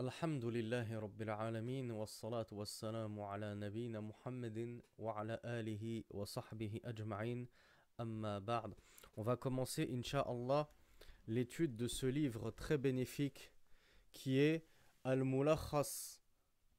الحمد 0.00 0.44
لله 0.44 0.98
رب 0.98 1.22
العالمين 1.22 1.90
والصلاة 1.90 2.46
والسلام 2.52 3.20
على 3.20 3.54
نبينا 3.54 4.00
محمد 4.00 4.80
وعلى 4.98 5.40
آله 5.44 6.04
وصحبه 6.10 6.80
أجمعين 6.84 7.48
أما 8.00 8.38
بعد 8.38 8.74
On 9.16 9.22
va 9.22 9.36
commencer, 9.36 9.88
Inch'Allah, 9.90 10.68
l'étude 11.26 11.76
de 11.76 11.88
ce 11.88 12.04
livre 12.04 12.50
très 12.50 12.76
bénéfique 12.76 13.54
qui 14.12 14.38
est 14.38 14.66
Al-Mulakhas 15.04 16.20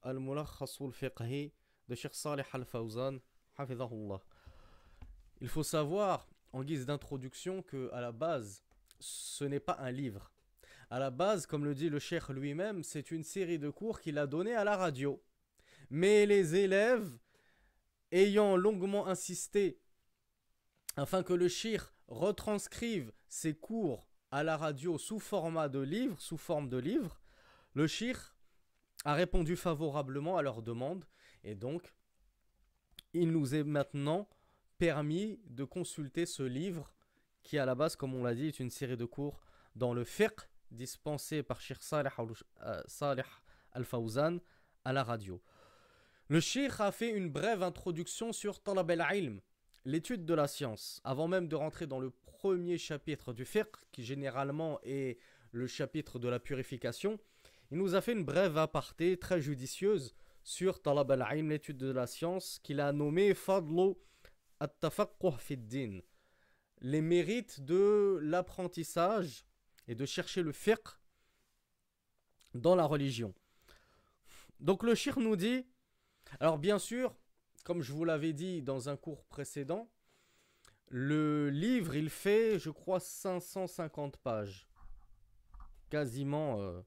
Al-Mulakhasul 0.02 0.92
Fiqhi 0.92 1.52
de 1.88 1.94
Sheikh 1.96 2.14
Salih 2.14 2.44
Al-Fawzan, 2.52 3.18
Hafidahullah. 3.56 4.20
Il 5.40 5.48
faut 5.48 5.64
savoir, 5.64 6.28
en 6.52 6.62
guise 6.62 6.86
d'introduction, 6.86 7.62
que 7.64 7.90
à 7.92 8.00
la 8.00 8.12
base, 8.12 8.62
ce 9.00 9.44
n'est 9.44 9.58
pas 9.58 9.76
un 9.80 9.90
livre. 9.90 10.30
À 10.90 10.98
la 10.98 11.10
base, 11.10 11.46
comme 11.46 11.64
le 11.64 11.74
dit 11.74 11.90
le 11.90 11.98
cheikh 11.98 12.28
lui-même, 12.28 12.82
c'est 12.82 13.10
une 13.10 13.22
série 13.22 13.58
de 13.58 13.68
cours 13.68 14.00
qu'il 14.00 14.18
a 14.18 14.26
donné 14.26 14.54
à 14.54 14.64
la 14.64 14.76
radio. 14.76 15.22
Mais 15.90 16.24
les 16.24 16.54
élèves, 16.54 17.18
ayant 18.10 18.56
longuement 18.56 19.06
insisté 19.06 19.80
afin 20.96 21.22
que 21.22 21.34
le 21.34 21.48
cheikh 21.48 21.82
retranscrive 22.08 23.12
ses 23.28 23.54
cours 23.54 24.08
à 24.30 24.42
la 24.42 24.56
radio 24.56 24.98
sous 24.98 25.18
format 25.18 25.68
de 25.68 25.80
livre, 25.80 26.20
sous 26.20 26.38
forme 26.38 26.68
de 26.68 26.78
livre, 26.78 27.20
le 27.74 27.86
cheikh 27.86 28.16
a 29.04 29.14
répondu 29.14 29.56
favorablement 29.56 30.38
à 30.38 30.42
leur 30.42 30.62
demande 30.62 31.04
et 31.44 31.54
donc 31.54 31.94
il 33.12 33.30
nous 33.30 33.54
est 33.54 33.64
maintenant 33.64 34.28
permis 34.78 35.40
de 35.46 35.64
consulter 35.64 36.26
ce 36.26 36.42
livre 36.42 36.92
qui 37.42 37.58
à 37.58 37.64
la 37.64 37.74
base, 37.74 37.96
comme 37.96 38.14
on 38.14 38.24
l'a 38.24 38.34
dit, 38.34 38.48
est 38.48 38.60
une 38.60 38.70
série 38.70 38.96
de 38.96 39.04
cours 39.04 39.40
dans 39.74 39.94
le 39.94 40.04
fiqh 40.04 40.40
dispensé 40.70 41.42
par 41.42 41.60
Sheikh 41.60 41.82
Salih 41.82 42.10
euh, 42.62 43.22
Al-Fawzan 43.72 44.38
à 44.84 44.92
la 44.92 45.02
radio. 45.02 45.42
Le 46.28 46.40
Sheikh 46.40 46.72
a 46.80 46.92
fait 46.92 47.10
une 47.10 47.30
brève 47.30 47.62
introduction 47.62 48.32
sur 48.32 48.62
Talab 48.62 48.90
al-Ilm, 48.90 49.40
l'étude 49.84 50.24
de 50.24 50.34
la 50.34 50.46
science, 50.46 51.00
avant 51.04 51.28
même 51.28 51.48
de 51.48 51.56
rentrer 51.56 51.86
dans 51.86 52.00
le 52.00 52.10
premier 52.10 52.78
chapitre 52.78 53.32
du 53.32 53.44
fiqh, 53.44 53.76
qui 53.92 54.04
généralement 54.04 54.78
est 54.82 55.18
le 55.52 55.66
chapitre 55.66 56.18
de 56.18 56.28
la 56.28 56.38
purification. 56.38 57.18
Il 57.70 57.78
nous 57.78 57.94
a 57.94 58.00
fait 58.00 58.12
une 58.12 58.24
brève 58.24 58.58
aparté 58.58 59.18
très 59.18 59.40
judicieuse 59.40 60.14
sur 60.44 60.82
Talab 60.82 61.10
al-Ilm, 61.10 61.50
l'étude 61.50 61.78
de 61.78 61.90
la 61.90 62.06
science, 62.06 62.58
qu'il 62.62 62.80
a 62.80 62.92
nommé 62.92 63.34
Fadlu 63.34 63.94
at-Tafaqquh 64.60 65.22
les 66.80 67.00
mérites 67.00 67.60
de 67.64 68.18
l'apprentissage 68.22 69.44
et 69.88 69.94
de 69.94 70.06
chercher 70.06 70.42
le 70.42 70.52
fiqh 70.52 70.86
dans 72.54 72.76
la 72.76 72.84
religion. 72.84 73.34
Donc 74.60 74.82
le 74.82 74.94
shir 74.94 75.18
nous 75.18 75.36
dit, 75.36 75.66
alors 76.40 76.58
bien 76.58 76.78
sûr, 76.78 77.16
comme 77.64 77.82
je 77.82 77.92
vous 77.92 78.04
l'avais 78.04 78.32
dit 78.32 78.62
dans 78.62 78.88
un 78.88 78.96
cours 78.96 79.24
précédent, 79.24 79.90
le 80.88 81.50
livre 81.50 81.94
il 81.94 82.10
fait, 82.10 82.58
je 82.58 82.70
crois, 82.70 83.00
550 83.00 84.16
pages. 84.18 84.68
Quasiment, 85.90 86.60
euh, 86.60 86.80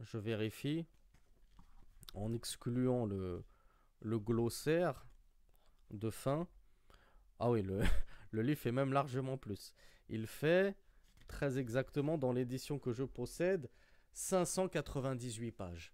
je 0.00 0.18
vérifie, 0.18 0.86
en 2.14 2.32
excluant 2.32 3.04
le, 3.04 3.44
le 4.00 4.18
glossaire 4.18 5.06
de 5.90 6.10
fin. 6.10 6.48
Ah 7.38 7.50
oui, 7.50 7.62
le, 7.62 7.82
le 8.30 8.42
livre 8.42 8.60
fait 8.60 8.72
même 8.72 8.92
largement 8.92 9.36
plus. 9.36 9.74
Il 10.08 10.26
fait 10.26 10.76
très 11.26 11.58
exactement 11.58 12.18
dans 12.18 12.32
l'édition 12.32 12.78
que 12.78 12.92
je 12.92 13.04
possède, 13.04 13.68
598 14.12 15.52
pages. 15.52 15.92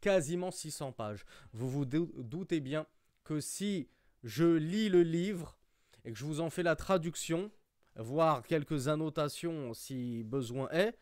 Quasiment 0.00 0.50
600 0.50 0.92
pages. 0.92 1.24
Vous 1.52 1.68
vous 1.68 1.84
doutez 1.84 2.60
bien 2.60 2.86
que 3.24 3.40
si 3.40 3.88
je 4.22 4.44
lis 4.44 4.88
le 4.88 5.02
livre 5.02 5.58
et 6.04 6.12
que 6.12 6.18
je 6.18 6.24
vous 6.24 6.40
en 6.40 6.50
fais 6.50 6.62
la 6.62 6.76
traduction, 6.76 7.50
voire 7.96 8.42
quelques 8.42 8.88
annotations 8.88 9.74
si 9.74 10.22
besoin 10.22 10.68
est, 10.70 10.96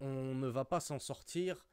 on 0.00 0.34
ne 0.34 0.48
va 0.48 0.64
pas 0.64 0.80
s'en 0.80 0.98
sortir 0.98 1.66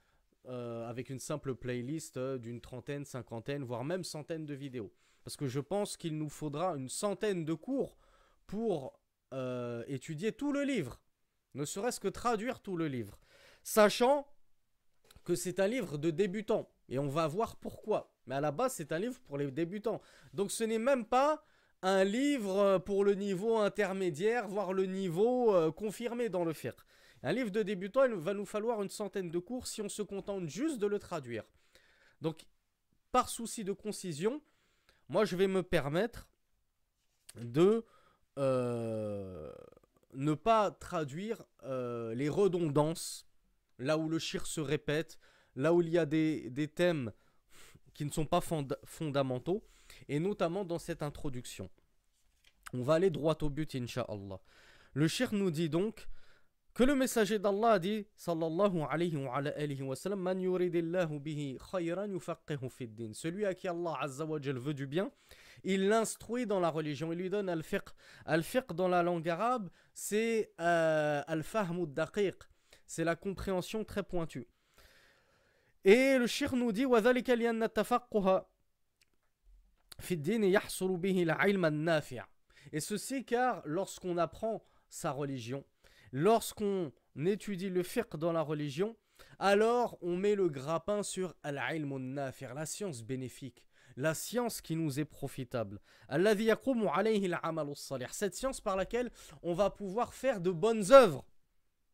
euh, 0.47 0.89
avec 0.89 1.09
une 1.09 1.19
simple 1.19 1.55
playlist 1.55 2.19
d'une 2.19 2.59
trentaine, 2.59 3.05
cinquantaine, 3.05 3.63
voire 3.63 3.85
même 3.85 4.03
centaine 4.03 4.45
de 4.45 4.53
vidéos. 4.53 4.93
Parce 5.23 5.37
que 5.37 5.47
je 5.47 5.61
pense 5.61 5.95
qu'il 5.95 6.17
nous 6.17 6.29
faudra 6.29 6.75
une 6.75 6.89
centaine 6.89 7.45
de 7.45 7.53
cours 7.53 7.97
pour 8.45 8.99
euh, 9.33 9.83
étudier 9.87 10.33
tout 10.33 10.51
le 10.51 10.63
livre 10.63 10.99
ne 11.53 11.65
serait-ce 11.65 11.99
que 11.99 12.07
traduire 12.07 12.59
tout 12.59 12.77
le 12.77 12.87
livre, 12.87 13.19
sachant 13.63 14.27
que 15.23 15.35
c'est 15.35 15.59
un 15.59 15.67
livre 15.67 15.97
de 15.97 16.09
débutants, 16.09 16.69
et 16.89 16.99
on 16.99 17.07
va 17.07 17.27
voir 17.27 17.55
pourquoi. 17.55 18.13
Mais 18.25 18.35
à 18.35 18.41
la 18.41 18.51
base, 18.51 18.73
c'est 18.73 18.91
un 18.91 18.99
livre 18.99 19.19
pour 19.21 19.37
les 19.37 19.51
débutants. 19.51 20.01
Donc 20.33 20.51
ce 20.51 20.63
n'est 20.63 20.79
même 20.79 21.05
pas 21.05 21.45
un 21.81 22.03
livre 22.03 22.77
pour 22.79 23.03
le 23.03 23.13
niveau 23.13 23.57
intermédiaire, 23.57 24.47
voire 24.47 24.73
le 24.73 24.85
niveau 24.85 25.53
euh, 25.53 25.71
confirmé 25.71 26.29
dans 26.29 26.45
le 26.45 26.53
fiqh. 26.53 26.75
Un 27.23 27.33
livre 27.33 27.51
de 27.51 27.63
débutants, 27.63 28.05
il 28.05 28.13
va 28.13 28.33
nous 28.33 28.45
falloir 28.45 28.81
une 28.81 28.89
centaine 28.89 29.29
de 29.31 29.39
cours 29.39 29.67
si 29.67 29.81
on 29.81 29.89
se 29.89 30.01
contente 30.01 30.47
juste 30.47 30.77
de 30.79 30.87
le 30.87 30.99
traduire. 30.99 31.43
Donc, 32.21 32.45
par 33.11 33.29
souci 33.29 33.63
de 33.63 33.73
concision, 33.73 34.41
moi 35.09 35.25
je 35.25 35.35
vais 35.35 35.47
me 35.47 35.63
permettre 35.63 36.27
de 37.35 37.85
euh, 38.37 39.51
ne 40.15 40.33
pas 40.33 40.71
traduire 40.71 41.43
euh, 41.63 42.13
les 42.15 42.29
redondances, 42.29 43.27
là 43.79 43.97
où 43.97 44.09
le 44.09 44.19
shir 44.19 44.45
se 44.45 44.61
répète, 44.61 45.17
là 45.55 45.73
où 45.73 45.81
il 45.81 45.89
y 45.89 45.97
a 45.97 46.05
des, 46.05 46.71
thèmes 46.73 47.11
qui 47.93 48.05
ne 48.05 48.11
sont 48.11 48.25
pas 48.25 48.41
fondamentaux, 48.85 49.63
et 50.07 50.19
notamment 50.19 50.65
dans 50.65 50.79
cette 50.79 51.03
introduction. 51.03 51.69
On 52.73 52.81
va 52.81 52.95
aller 52.95 53.09
droit 53.09 53.37
au 53.41 53.49
but, 53.49 53.75
inshallah. 53.75 54.39
Le 54.93 55.07
shir 55.07 55.33
nous 55.33 55.51
dit 55.51 55.69
donc 55.69 56.07
que 56.73 56.83
le 56.83 56.95
messager 56.95 57.37
d'Allah 57.37 57.77
dit, 57.77 58.07
sallallahu 58.15 58.81
alayhi 58.89 59.15
wa, 59.15 59.35
alayhi 59.35 59.81
wa 59.83 59.95
sallam, 59.95 60.21
Man 60.21 60.39
bihi 61.19 61.59
khayran 61.71 62.17
Celui 63.13 63.45
à 63.45 63.53
qui 63.53 63.67
Allah 63.67 63.95
azza 63.99 64.25
veut 64.25 64.73
du 64.73 64.87
bien, 64.87 65.11
il 65.63 65.87
l'instruit 65.87 66.45
dans 66.45 66.59
la 66.59 66.69
religion, 66.69 67.11
il 67.11 67.19
lui 67.19 67.29
donne 67.29 67.49
al-fiqh. 67.49 67.89
Al-fiqh 68.25 68.73
dans 68.73 68.87
la 68.87 69.03
langue 69.03 69.27
arabe, 69.29 69.69
c'est 69.93 70.51
euh, 70.59 71.21
al-fahmud 71.27 71.93
daqiq, 71.93 72.35
c'est 72.85 73.03
la 73.03 73.15
compréhension 73.15 73.83
très 73.83 74.03
pointue. 74.03 74.47
Et 75.85 76.17
le 76.17 76.27
shir 76.27 76.55
nous 76.55 76.71
dit 76.71 76.85
Et 82.71 82.79
ceci 82.79 83.25
car 83.25 83.61
lorsqu'on 83.65 84.17
apprend 84.17 84.63
sa 84.89 85.11
religion, 85.11 85.65
lorsqu'on 86.11 86.91
étudie 87.25 87.69
le 87.69 87.83
fiqh 87.83 88.15
dans 88.15 88.31
la 88.31 88.41
religion, 88.41 88.95
alors 89.39 89.97
on 90.01 90.15
met 90.15 90.35
le 90.35 90.47
grappin 90.47 91.03
sur 91.03 91.35
al-ilm 91.43 92.15
la 92.15 92.65
science 92.65 93.03
bénéfique 93.03 93.63
la 93.95 94.13
science 94.13 94.61
qui 94.61 94.75
nous 94.75 94.99
est 94.99 95.05
profitable. 95.05 95.79
Cette 98.11 98.35
science 98.35 98.61
par 98.61 98.75
laquelle 98.75 99.11
on 99.41 99.53
va 99.53 99.69
pouvoir 99.69 100.13
faire 100.13 100.41
de 100.41 100.51
bonnes 100.51 100.91
œuvres. 100.91 101.25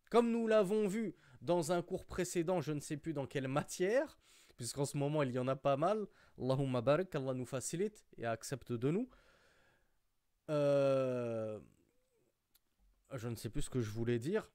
Comme 0.10 0.32
nous 0.32 0.48
l'avons 0.48 0.88
vu 0.88 1.16
dans 1.42 1.72
un 1.72 1.82
cours 1.82 2.06
précédent, 2.06 2.62
je 2.62 2.74
ne 2.74 2.80
sais 2.80 2.98
plus 2.98 3.14
dans 3.14 3.26
quelle 3.26 3.48
matière, 3.48 4.18
puisqu'en 4.58 4.86
ce 4.86 4.98
moment 4.98 5.24
il 5.24 5.32
y 5.32 5.40
en 5.40 5.48
a 5.48 5.56
pas 5.56 5.78
mal. 5.78 6.08
Allahumma 6.38 6.82
barak, 6.82 7.14
Allah 7.16 7.34
nous 7.34 7.46
facilite 7.46 8.06
et 8.18 8.26
accepte 8.26 8.72
de 8.72 8.92
nous. 8.92 9.10
Euh, 10.50 11.60
je 13.14 13.28
ne 13.28 13.36
sais 13.36 13.50
plus 13.50 13.64
ce 13.64 13.70
que 13.70 13.82
je 13.82 13.92
voulais 13.92 14.20
dire. 14.20 14.50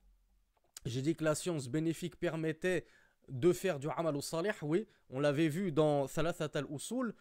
J'ai 0.85 1.03
dit 1.03 1.15
que 1.15 1.25
la 1.25 1.35
science 1.35 1.69
bénéfique 1.69 2.17
permettait 2.17 2.87
de 3.29 3.53
faire 3.53 3.79
du 3.79 3.89
amal 3.97 4.21
salih, 4.21 4.53
oui, 4.63 4.87
on 5.09 5.21
l'avait 5.21 5.49
vu 5.49 5.73
dans 5.73 6.07
Thalathat 6.07 6.51
al-Usul, 6.55 7.15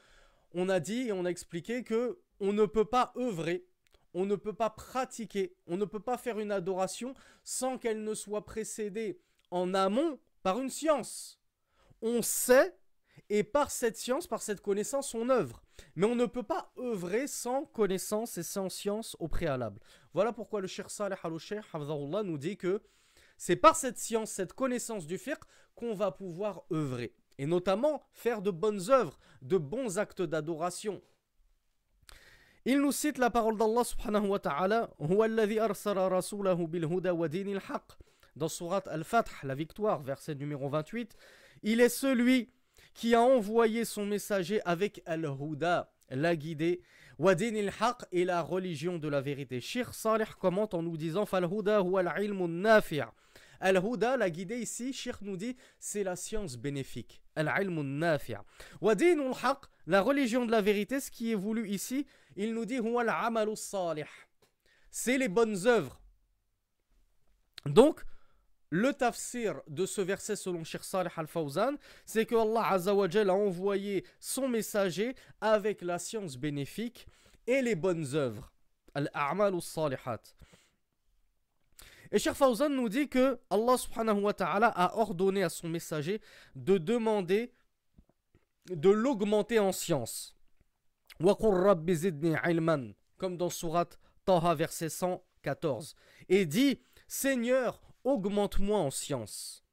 on 0.53 0.69
a 0.69 0.79
dit 0.79 1.07
et 1.07 1.11
on 1.11 1.25
a 1.25 1.29
expliqué 1.29 1.83
que 1.83 2.19
on 2.39 2.53
ne 2.53 2.65
peut 2.65 2.85
pas 2.85 3.13
œuvrer, 3.17 3.65
on 4.13 4.25
ne 4.25 4.35
peut 4.35 4.53
pas 4.53 4.69
pratiquer, 4.69 5.55
on 5.67 5.77
ne 5.77 5.85
peut 5.85 5.99
pas 5.99 6.17
faire 6.17 6.39
une 6.39 6.51
adoration 6.51 7.13
sans 7.43 7.77
qu'elle 7.77 8.03
ne 8.03 8.13
soit 8.13 8.45
précédée 8.45 9.19
en 9.51 9.73
amont 9.73 10.19
par 10.41 10.59
une 10.59 10.69
science. 10.69 11.39
On 12.01 12.21
sait 12.21 12.75
et 13.29 13.43
par 13.43 13.71
cette 13.71 13.97
science, 13.97 14.27
par 14.27 14.41
cette 14.41 14.61
connaissance, 14.61 15.13
on 15.13 15.29
œuvre. 15.29 15.63
Mais 15.95 16.05
on 16.05 16.15
ne 16.15 16.25
peut 16.25 16.43
pas 16.43 16.71
œuvrer 16.77 17.27
sans 17.27 17.65
connaissance 17.65 18.37
et 18.37 18.43
sans 18.43 18.69
science 18.69 19.15
au 19.19 19.27
préalable. 19.27 19.79
Voilà 20.13 20.33
pourquoi 20.33 20.61
le 20.61 20.67
Cheikh 20.67 20.89
Saleh 20.89 21.15
al 21.23 22.25
nous 22.25 22.37
dit 22.37 22.57
que 22.57 22.81
c'est 23.37 23.55
par 23.55 23.75
cette 23.75 23.97
science, 23.97 24.31
cette 24.31 24.53
connaissance 24.53 25.07
du 25.07 25.17
fiqh 25.17 25.39
qu'on 25.75 25.93
va 25.93 26.11
pouvoir 26.11 26.63
œuvrer. 26.71 27.15
Et 27.37 27.45
notamment 27.45 28.03
faire 28.13 28.41
de 28.41 28.51
bonnes 28.51 28.89
œuvres, 28.89 29.17
de 29.41 29.57
bons 29.57 29.97
actes 29.97 30.21
d'adoration. 30.21 31.01
Il 32.65 32.79
nous 32.79 32.91
cite 32.91 33.17
la 33.17 33.29
parole 33.29 33.57
d'Allah 33.57 33.83
subhanahu 33.83 34.27
wa 34.27 34.39
ta'ala 34.39 34.89
Dans 38.35 38.47
surat 38.47 38.83
Al-Fath, 38.85 39.29
la 39.43 39.55
victoire, 39.55 40.01
verset 40.01 40.35
numéro 40.35 40.69
28, 40.69 41.17
il 41.63 41.81
est 41.81 41.89
celui 41.89 42.49
qui 42.93 43.15
a 43.15 43.21
envoyé 43.21 43.83
son 43.83 44.05
messager 44.05 44.61
avec 44.63 45.01
Al-Huda, 45.05 45.91
la 46.09 46.35
guidée, 46.35 46.81
Wadin 47.19 47.55
al-Haq 47.55 48.05
et 48.11 48.25
la 48.25 48.41
religion 48.41 48.97
de 48.97 49.07
la 49.07 49.21
vérité. 49.21 49.61
Shir 49.61 49.93
Salih 49.93 50.25
commente 50.39 50.73
en 50.73 50.81
nous 50.81 50.97
disant 50.97 51.25
Fal-Huda 51.25 51.81
huwa 51.81 52.01
al-ilmu 52.01 52.47
nafi' 52.47 53.03
Al-Huda, 53.63 54.17
la 54.17 54.29
guidée 54.29 54.59
ici, 54.59 54.91
Shir 54.91 55.17
nous 55.21 55.37
dit, 55.37 55.55
c'est 55.79 56.03
la 56.03 56.17
science 56.17 56.57
bénéfique. 56.57 57.21
Wadin 57.37 59.19
al-Haq, 59.19 59.59
la 59.87 60.01
religion 60.01 60.45
de 60.45 60.51
la 60.51 60.61
vérité, 60.61 60.99
ce 60.99 61.09
qui 61.09 61.31
est 61.31 61.35
voulu 61.35 61.69
ici, 61.69 62.05
il 62.35 62.53
nous 62.53 62.65
dit 62.65 62.79
salih. 63.55 64.03
C'est 64.91 65.17
les 65.17 65.29
bonnes 65.29 65.65
œuvres. 65.65 66.01
Donc, 67.65 68.01
le 68.69 68.91
tafsir 68.91 69.61
de 69.67 69.85
ce 69.85 70.01
verset 70.01 70.35
selon 70.35 70.65
Sheikh 70.65 70.83
Salih 70.83 71.11
al-Fawzan, 71.15 71.77
c'est 72.05 72.25
que 72.25 72.35
Allah 72.35 72.67
a 72.67 73.33
envoyé 73.33 74.03
son 74.19 74.49
messager 74.49 75.15
avec 75.39 75.81
la 75.81 75.99
science 75.99 76.35
bénéfique 76.35 77.07
et 77.47 77.61
les 77.61 77.75
bonnes 77.75 78.13
œuvres. 78.13 78.51
Al-a'mal 78.93 79.61
salihat 79.61 80.21
et 82.13 82.19
Cheikh 82.19 82.35
Fawzan 82.35 82.69
nous 82.69 82.89
dit 82.89 83.09
que 83.09 83.39
Allah 83.49 83.75
subhanahu 83.75 84.21
wa 84.21 84.33
ta'ala 84.33 84.67
a 84.67 84.95
ordonné 84.97 85.41
à 85.41 85.49
son 85.49 85.67
messager 85.67 86.21
de 86.55 86.77
demander 86.77 87.51
de 88.69 88.91
l'augmenter 88.91 89.57
en 89.57 89.71
science. 89.71 90.37
Comme 93.17 93.37
dans 93.37 93.49
Surat 93.49 93.89
Taha, 94.25 94.53
verset 94.53 94.89
114. 94.89 95.95
Et 96.29 96.45
dit 96.45 96.79
Seigneur, 97.07 97.81
augmente-moi 98.03 98.77
en 98.77 98.91
science. 98.91 99.63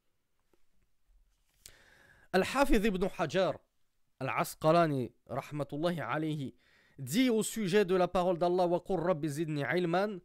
Al-Hafiz 2.33 2.83
ibn 2.83 3.07
Hajar, 3.19 3.59
Al-Asqalani, 4.19 5.13
rahmatullahi 5.27 6.01
alayhi, 6.01 6.55
dit 6.97 7.29
au 7.29 7.43
sujet 7.43 7.85
de 7.85 7.93
la 7.93 8.07
parole 8.07 8.39
d'Allah 8.39 8.65
Wa 8.65 8.81
ilman 9.75 10.19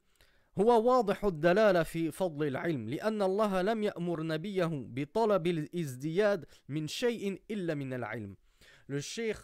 هو 0.57 0.89
واضح 0.89 1.25
الدلالة 1.25 1.83
في 1.83 2.11
فضل 2.11 2.47
العلم 2.47 2.89
لأن 2.89 3.21
الله 3.21 3.61
لم 3.61 3.83
يأمر 3.83 4.23
نبيه 4.23 4.69
بطلب 4.71 5.47
الازدياد 5.47 6.45
من 6.69 6.87
شيء 6.87 7.41
إلا 7.51 7.73
من 7.73 7.93
العلم 7.93 8.35
Le 8.89 8.99
Cheikh 8.99 9.37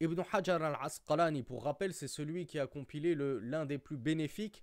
Ibn 0.00 0.20
Hajar 0.32 0.62
al-Asqalani, 0.62 1.42
pour 1.42 1.64
rappel, 1.64 1.94
c'est 1.94 2.08
celui 2.08 2.44
qui 2.44 2.58
a 2.58 2.66
compilé 2.66 3.14
l'un 3.14 3.64
des 3.64 3.78
plus 3.78 3.96
bénéfiques 3.96 4.62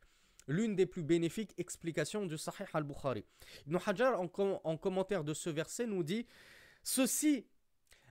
l'une 0.50 0.76
des 0.76 0.86
plus 0.86 1.04
bénéfiques 1.04 1.54
explications 1.58 2.26
du 2.26 2.38
Sahih 2.38 2.66
al-Bukhari. 2.74 3.24
Ibn 3.68 3.78
Hajar, 3.86 4.20
en, 4.20 4.78
commentaire 4.78 5.24
de 5.24 5.34
ce 5.34 5.50
verset, 5.50 5.86
nous 5.86 6.04
dit 6.04 6.26
Ceci 6.84 7.46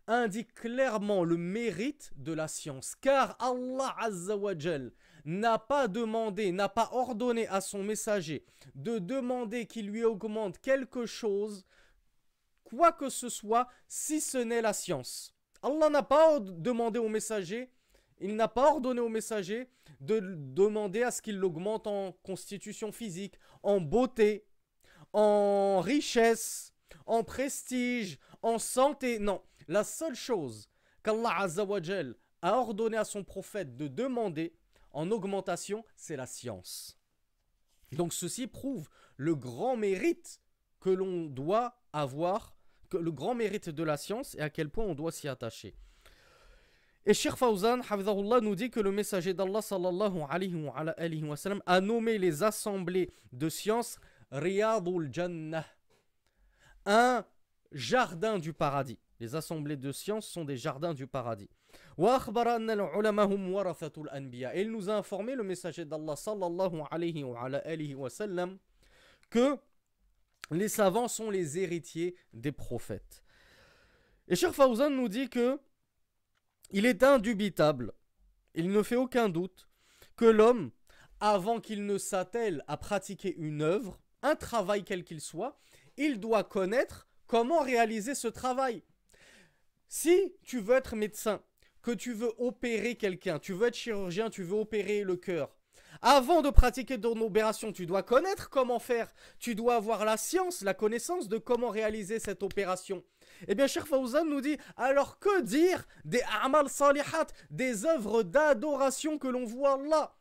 indique 0.06 0.54
clairement 0.54 1.24
le 1.24 1.36
mérite 1.36 2.12
de 2.16 2.32
la 2.32 2.48
science, 2.48 2.94
car 3.00 3.36
Allah 3.40 3.94
Azzawajal 3.98 4.92
n'a 5.25 5.57
pas 5.57 5.87
demandé, 5.87 6.51
n'a 6.51 6.69
pas 6.69 6.89
ordonné 6.91 7.47
à 7.47 7.61
son 7.61 7.83
messager 7.83 8.45
de 8.75 8.99
demander 8.99 9.65
qu'il 9.65 9.87
lui 9.87 10.03
augmente 10.03 10.59
quelque 10.59 11.05
chose, 11.05 11.65
quoi 12.63 12.91
que 12.91 13.09
ce 13.09 13.29
soit, 13.29 13.67
si 13.87 14.19
ce 14.19 14.37
n'est 14.37 14.61
la 14.61 14.73
science. 14.73 15.33
Allah 15.61 15.89
n'a 15.89 16.03
pas 16.03 16.39
demandé 16.39 16.99
au 16.99 17.07
messager, 17.07 17.71
il 18.19 18.35
n'a 18.35 18.47
pas 18.47 18.71
ordonné 18.71 18.99
au 18.99 19.09
messager 19.09 19.69
de 20.01 20.19
demander 20.19 21.03
à 21.03 21.11
ce 21.11 21.21
qu'il 21.21 21.37
l'augmente 21.37 21.87
en 21.87 22.11
constitution 22.23 22.91
physique, 22.91 23.35
en 23.63 23.79
beauté, 23.79 24.45
en 25.13 25.79
richesse, 25.79 26.73
en 27.05 27.23
prestige, 27.23 28.19
en 28.41 28.59
santé. 28.59 29.19
Non, 29.19 29.41
la 29.67 29.83
seule 29.83 30.15
chose 30.15 30.69
qu'Allah 31.03 31.47
a 32.41 32.57
ordonné 32.57 32.97
à 32.97 33.05
son 33.05 33.23
prophète 33.23 33.77
de 33.77 33.87
demander 33.87 34.53
en 34.93 35.11
augmentation, 35.11 35.83
c'est 35.95 36.15
la 36.15 36.25
science. 36.25 36.97
Donc 37.91 38.13
ceci 38.13 38.47
prouve 38.47 38.89
le 39.17 39.35
grand 39.35 39.75
mérite 39.77 40.39
que 40.79 40.89
l'on 40.89 41.25
doit 41.25 41.75
avoir, 41.91 42.55
le 42.91 43.11
grand 43.11 43.35
mérite 43.35 43.69
de 43.69 43.83
la 43.83 43.97
science 43.97 44.35
et 44.35 44.41
à 44.41 44.49
quel 44.49 44.69
point 44.69 44.85
on 44.85 44.95
doit 44.95 45.11
s'y 45.11 45.27
attacher. 45.27 45.75
Et 47.05 47.13
Sheikh 47.13 47.35
Fawzan, 47.35 47.81
nous 48.41 48.55
dit 48.55 48.69
que 48.69 48.79
le 48.79 48.91
messager 48.91 49.33
d'Allah 49.33 49.61
sallallahu 49.61 50.21
alayhi 50.29 51.23
wa, 51.23 51.35
sallam, 51.35 51.61
a 51.65 51.81
nommé 51.81 52.17
les 52.17 52.43
assemblées 52.43 53.11
de 53.33 53.49
sciences 53.49 53.99
Riyadul 54.31 55.09
Jannah, 55.11 55.65
un 56.85 57.25
jardin 57.71 58.39
du 58.39 58.53
paradis. 58.53 58.97
Les 59.19 59.35
assemblées 59.35 59.77
de 59.77 59.91
sciences 59.91 60.27
sont 60.27 60.45
des 60.45 60.57
jardins 60.57 60.93
du 60.93 61.05
paradis. 61.05 61.49
Et 61.97 62.01
il 64.61 64.71
nous 64.71 64.89
a 64.89 64.95
informé, 64.95 65.35
le 65.35 65.43
messager 65.43 65.85
d'Allah 65.85 66.15
sallallahu 66.15 66.81
alayhi 66.89 67.23
wa, 67.93 68.09
sallam, 68.09 68.57
que 69.29 69.57
les 70.51 70.69
savants 70.69 71.07
sont 71.07 71.29
les 71.29 71.59
héritiers 71.59 72.15
des 72.33 72.51
prophètes. 72.51 73.23
Et 74.27 74.35
Sheikh 74.35 74.53
Fawzan 74.53 74.89
nous 74.89 75.09
dit 75.09 75.29
que 75.29 75.59
il 76.71 76.85
est 76.85 77.03
indubitable, 77.03 77.93
il 78.55 78.71
ne 78.71 78.81
fait 78.81 78.95
aucun 78.95 79.29
doute, 79.29 79.67
que 80.15 80.25
l'homme, 80.25 80.71
avant 81.19 81.59
qu'il 81.59 81.85
ne 81.85 81.97
s'attelle 81.97 82.63
à 82.67 82.77
pratiquer 82.77 83.35
une 83.35 83.61
œuvre, 83.61 83.99
un 84.23 84.35
travail 84.35 84.83
quel 84.83 85.03
qu'il 85.03 85.21
soit, 85.21 85.59
il 85.97 86.19
doit 86.19 86.43
connaître 86.43 87.07
comment 87.27 87.61
réaliser 87.61 88.15
ce 88.15 88.27
travail. 88.27 88.83
Si 89.87 90.35
tu 90.43 90.59
veux 90.59 90.75
être 90.75 90.95
médecin, 90.95 91.43
que 91.83 91.91
tu 91.91 92.13
veux 92.13 92.31
opérer 92.39 92.95
quelqu'un, 92.95 93.37
tu 93.37 93.53
veux 93.53 93.67
être 93.67 93.75
chirurgien, 93.75 94.29
tu 94.29 94.43
veux 94.43 94.57
opérer 94.57 95.03
le 95.03 95.15
cœur, 95.17 95.55
avant 96.01 96.41
de 96.41 96.49
pratiquer 96.49 96.99
ton 96.99 97.19
opération, 97.21 97.71
tu 97.71 97.85
dois 97.85 98.03
connaître 98.03 98.49
comment 98.49 98.79
faire. 98.79 99.13
Tu 99.39 99.55
dois 99.55 99.75
avoir 99.75 100.05
la 100.05 100.17
science, 100.17 100.61
la 100.61 100.73
connaissance 100.73 101.27
de 101.29 101.37
comment 101.37 101.69
réaliser 101.69 102.19
cette 102.19 102.43
opération. 102.43 103.03
Eh 103.47 103.55
bien, 103.55 103.67
Cheikh 103.67 103.85
Fawzan 103.85 104.25
nous 104.25 104.41
dit 104.41 104.57
alors 104.75 105.19
que 105.19 105.41
dire 105.41 105.85
des 106.03 106.21
amal 106.41 106.69
salihat, 106.69 107.27
des 107.49 107.85
œuvres 107.85 108.23
d'adoration 108.23 109.17
que 109.17 109.27
l'on 109.27 109.45
voit 109.45 109.75
Allah 109.75 110.15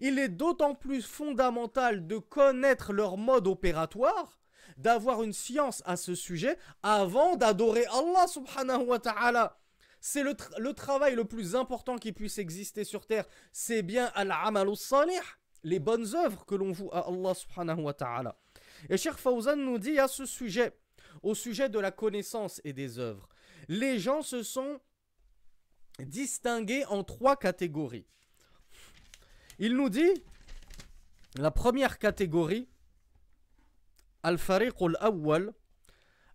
Il 0.00 0.18
est 0.18 0.28
d'autant 0.28 0.74
plus 0.74 1.02
fondamental 1.02 2.06
de 2.06 2.18
connaître 2.18 2.92
leur 2.92 3.16
mode 3.16 3.46
opératoire, 3.46 4.40
d'avoir 4.76 5.22
une 5.22 5.32
science 5.32 5.82
à 5.86 5.96
ce 5.96 6.14
sujet 6.14 6.58
avant 6.82 7.36
d'adorer 7.36 7.86
Allah 7.86 8.26
subhanahu 8.26 8.84
wa 8.84 8.98
ta'ala. 8.98 9.61
C'est 10.04 10.24
le, 10.24 10.72
travail 10.72 11.14
le 11.14 11.24
plus 11.24 11.54
important 11.54 11.96
qui 11.96 12.12
puisse 12.12 12.38
exister 12.38 12.82
sur 12.82 13.06
terre. 13.06 13.24
C'est 13.52 13.82
bien 13.82 14.10
al-amal 14.16 14.76
salih, 14.76 15.12
les 15.62 15.78
bonnes 15.78 16.16
œuvres 16.16 16.44
que 16.44 16.56
l'on 16.56 16.72
voue 16.72 16.90
à 16.92 17.06
Allah 17.06 17.34
subhanahu 17.34 17.82
wa 17.82 17.94
ta'ala. 17.94 18.36
Et 18.90 18.96
Cheikh 18.96 19.14
Fawzan 19.14 19.54
nous 19.54 19.78
dit 19.78 20.00
à 20.00 20.08
ce 20.08 20.26
sujet 20.26 20.76
au 21.22 21.36
sujet 21.36 21.68
de 21.68 21.78
la 21.78 21.92
connaissance 21.92 22.60
et 22.64 22.72
des 22.72 22.98
œuvres. 22.98 23.28
Les 23.68 24.00
gens 24.00 24.22
se 24.22 24.42
sont 24.42 24.80
distingués 26.00 26.84
en 26.86 27.04
trois 27.04 27.36
catégories. 27.36 28.08
Il 29.60 29.76
nous 29.76 29.88
dit, 29.88 30.24
la 31.36 31.52
première 31.52 32.00
catégorie, 32.00 32.68
Al-Fariq 34.24 34.74
al-Awwal, 34.80 35.54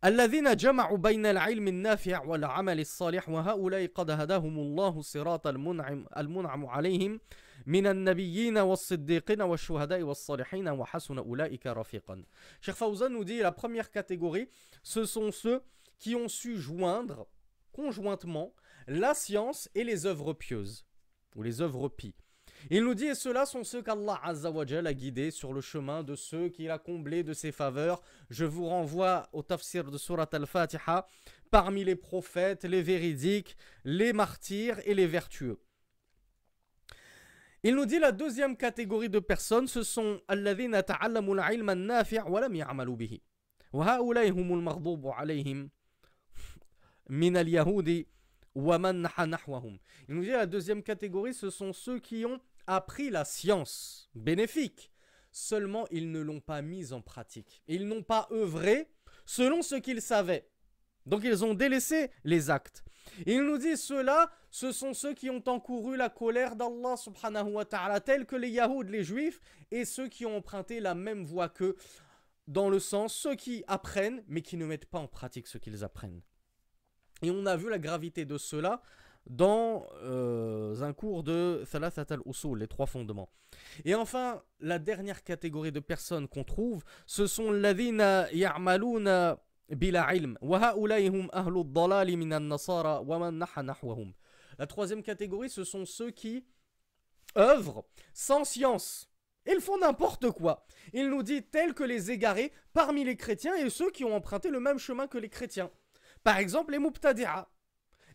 الذين 0.05 0.55
جمعوا 0.55 0.97
بين 0.97 1.25
العلم 1.25 1.67
النافع 1.67 2.25
والعمل 2.25 2.79
الصالح 2.79 3.29
وهؤلاء 3.29 3.85
قد 3.87 4.11
هداهم 4.11 4.59
الله 4.59 5.01
صراط 5.01 5.47
المنعم, 5.47 6.05
المنعم 6.17 6.65
عليهم 6.65 7.19
من 7.65 7.87
النبيين 7.87 8.57
والصديقين 8.57 9.41
والشهداء 9.41 10.01
والصالحين 10.01 10.67
وحسن 10.69 11.17
أولئك 11.17 11.67
رفيقا. 11.67 12.23
Cheikh 12.61 12.75
Fawzan 12.75 13.09
nous 13.09 13.23
dit 13.23 13.39
la 13.39 13.51
première 13.51 13.89
catégorie 13.89 14.49
ce 14.83 15.05
sont 15.05 15.31
ceux 15.31 15.61
qui 15.97 16.15
ont 16.15 16.27
su 16.27 16.57
joindre 16.57 17.27
conjointement 17.71 18.53
la 18.87 19.15
science 19.15 19.67
et 19.73 19.83
les 19.83 20.05
œuvres 20.05 20.33
pieuses 20.33 20.85
ou 21.35 21.41
les 21.41 21.61
œuvres 21.61 21.89
pies. 21.89 22.13
Il 22.70 22.84
nous 22.84 22.94
dit, 22.94 23.06
et 23.06 23.14
ceux-là 23.14 23.44
sont 23.44 23.64
ceux 23.64 23.82
qu'Allah 23.82 24.20
a 24.22 24.94
guidés 24.94 25.30
sur 25.30 25.52
le 25.52 25.60
chemin 25.60 26.02
de 26.02 26.14
ceux 26.14 26.48
qu'il 26.48 26.70
a 26.70 26.78
comblés 26.78 27.24
de 27.24 27.32
ses 27.32 27.52
faveurs. 27.52 28.00
Je 28.30 28.44
vous 28.44 28.66
renvoie 28.66 29.28
au 29.32 29.42
tafsir 29.42 29.90
de 29.90 29.98
Surat 29.98 30.28
al-Fatiha, 30.32 31.06
parmi 31.50 31.84
les 31.84 31.96
prophètes, 31.96 32.64
les 32.64 32.82
véridiques, 32.82 33.56
les 33.84 34.12
martyrs 34.12 34.78
et 34.86 34.94
les 34.94 35.06
vertueux. 35.06 35.58
Il 37.64 37.76
nous 37.76 37.86
dit 37.86 37.98
la 37.98 38.12
deuxième 38.12 38.56
catégorie 38.56 39.08
de 39.08 39.20
personnes, 39.20 39.68
ce 39.68 39.82
sont 39.82 40.20
الذين 40.30 40.84
تعلموا 40.84 41.34
العلم 41.34 41.70
النافع 41.70 42.28
ولم 42.28 42.54
يعملوا 42.54 42.96
به. 42.96 43.20
وهؤلاء 43.72 44.30
هم 44.30 44.54
المغضوب 44.54 45.06
عليهم 45.06 45.70
من 47.08 47.36
اليهود 47.36 48.06
il 48.57 50.15
nous 50.15 50.23
dit 50.23 50.29
la 50.29 50.47
deuxième 50.47 50.81
catégorie, 50.81 51.33
ce 51.33 51.51
sont 51.51 51.73
ceux 51.73 51.99
qui 51.99 52.25
ont 52.25 52.39
appris 52.65 53.11
la 53.11 53.23
science 53.23 54.09
bénéfique. 54.15 54.91
Seulement, 55.31 55.85
ils 55.91 56.11
ne 56.11 56.19
l'ont 56.19 56.39
pas 56.39 56.63
mise 56.63 56.91
en 56.91 57.01
pratique. 57.01 57.61
Ils 57.67 57.87
n'ont 57.87 58.01
pas 58.01 58.27
œuvré 58.31 58.89
selon 59.25 59.61
ce 59.61 59.75
qu'ils 59.75 60.01
savaient. 60.01 60.49
Donc, 61.05 61.21
ils 61.23 61.45
ont 61.45 61.53
délaissé 61.53 62.09
les 62.23 62.49
actes. 62.49 62.83
Il 63.27 63.43
nous 63.43 63.59
dit 63.59 63.77
ceux-là, 63.77 64.31
ce 64.49 64.71
sont 64.71 64.93
ceux 64.93 65.13
qui 65.13 65.29
ont 65.29 65.43
encouru 65.45 65.95
la 65.95 66.09
colère 66.09 66.55
d'Allah 66.55 66.97
subhanahu 66.97 67.51
wa 67.51 67.65
ta'ala, 67.65 67.99
tels 67.99 68.25
que 68.25 68.35
les 68.35 68.49
Yahouds, 68.49 68.83
les 68.83 69.03
Juifs, 69.03 69.39
et 69.69 69.85
ceux 69.85 70.07
qui 70.07 70.25
ont 70.25 70.37
emprunté 70.37 70.79
la 70.79 70.95
même 70.95 71.23
voie 71.23 71.49
qu'eux, 71.49 71.75
dans 72.47 72.69
le 72.69 72.79
sens 72.79 73.13
ceux 73.13 73.35
qui 73.35 73.63
apprennent, 73.67 74.23
mais 74.27 74.41
qui 74.41 74.57
ne 74.57 74.65
mettent 74.65 74.87
pas 74.87 74.99
en 74.99 75.07
pratique 75.07 75.47
ce 75.47 75.57
qu'ils 75.57 75.83
apprennent. 75.83 76.21
Et 77.21 77.31
on 77.31 77.45
a 77.45 77.55
vu 77.55 77.69
la 77.69 77.79
gravité 77.79 78.25
de 78.25 78.37
cela 78.37 78.81
dans 79.29 79.85
euh, 80.03 80.81
un 80.81 80.93
cours 80.93 81.23
de 81.23 81.63
Thalathat 81.69 82.05
al-Usul, 82.09 82.59
les 82.59 82.67
trois 82.67 82.85
fondements. 82.85 83.29
Et 83.85 83.95
enfin, 83.95 84.41
la 84.59 84.79
dernière 84.79 85.23
catégorie 85.23 85.71
de 85.71 85.79
personnes 85.79 86.27
qu'on 86.27 86.43
trouve, 86.43 86.83
ce 87.05 87.27
sont 87.27 87.51
ladina 87.51 88.31
ya'maluna 88.31 89.39
bila 89.69 90.13
ilm. 90.15 90.37
La 94.59 94.67
troisième 94.67 95.03
catégorie, 95.03 95.49
ce 95.49 95.63
sont 95.63 95.85
ceux 95.85 96.11
qui 96.11 96.45
œuvrent 97.37 97.85
sans 98.13 98.43
science. 98.43 99.09
Ils 99.45 99.61
font 99.61 99.77
n'importe 99.77 100.31
quoi. 100.31 100.65
Il 100.93 101.09
nous 101.09 101.23
dit 101.23 101.43
tels 101.43 101.73
que 101.73 101.83
les 101.83 102.11
égarés 102.11 102.51
parmi 102.73 103.03
les 103.03 103.15
chrétiens 103.15 103.55
et 103.55 103.69
ceux 103.69 103.91
qui 103.91 104.03
ont 104.03 104.15
emprunté 104.15 104.49
le 104.49 104.59
même 104.59 104.77
chemin 104.77 105.07
que 105.07 105.17
les 105.17 105.29
chrétiens. 105.29 105.69
Par 106.27 106.39
exemple, 106.39 106.73
les 106.73 106.79
mubtadi'a. 106.79 107.47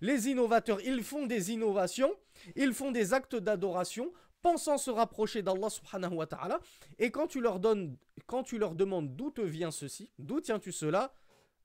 Les 0.03 0.29
innovateurs, 0.29 0.83
ils 0.83 1.03
font 1.03 1.25
des 1.25 1.51
innovations, 1.51 2.15
ils 2.57 2.75
font 2.75 2.91
des 2.91 3.15
actes 3.15 3.37
d'adoration, 3.37 4.13
pensant 4.43 4.77
se 4.77 4.91
rapprocher 4.91 5.41
d'Allah 5.41 5.71
subhanahu 5.71 6.17
wa 6.17 6.27
ta'ala. 6.27 6.61
Et 6.99 7.11
quand 7.11 7.27
tu 7.27 7.41
leur 7.41 7.59
demandes 7.59 9.17
d'où 9.17 9.31
te 9.31 9.41
vient 9.41 9.71
ceci, 9.71 10.11
d'où 10.19 10.43
tiens-tu 10.43 10.73
cela, 10.73 11.15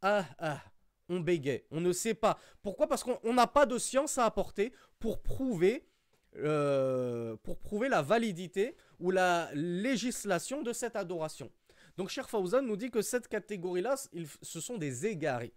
ah 0.02 0.24
ah, 0.40 0.62
on 1.10 1.20
bégaye, 1.20 1.66
on 1.70 1.82
ne 1.82 1.92
sait 1.92 2.14
pas. 2.14 2.40
Pourquoi? 2.62 2.88
Parce 2.88 3.04
qu'on 3.04 3.34
n'a 3.34 3.48
pas 3.48 3.66
de 3.66 3.78
science 3.78 4.18
à 4.18 4.24
apporter 4.24 4.72
pour 5.00 5.22
prouver, 5.22 5.86
euh, 6.38 7.36
pour 7.44 7.60
prouver 7.60 7.90
la 7.90 8.02
validité 8.02 8.78
ou 9.02 9.12
la 9.12 9.50
législation 9.54 10.62
de 10.62 10.72
cette 10.72 10.96
adoration. 10.96 11.52
Donc 11.98 12.08
Cher 12.08 12.30
Fawzan 12.30 12.62
nous 12.62 12.78
dit 12.78 12.90
que 12.90 13.02
cette 13.02 13.28
catégorie-là, 13.28 13.96
ce 14.42 14.62
sont 14.62 14.78
des 14.78 15.08
égarés. 15.08 15.54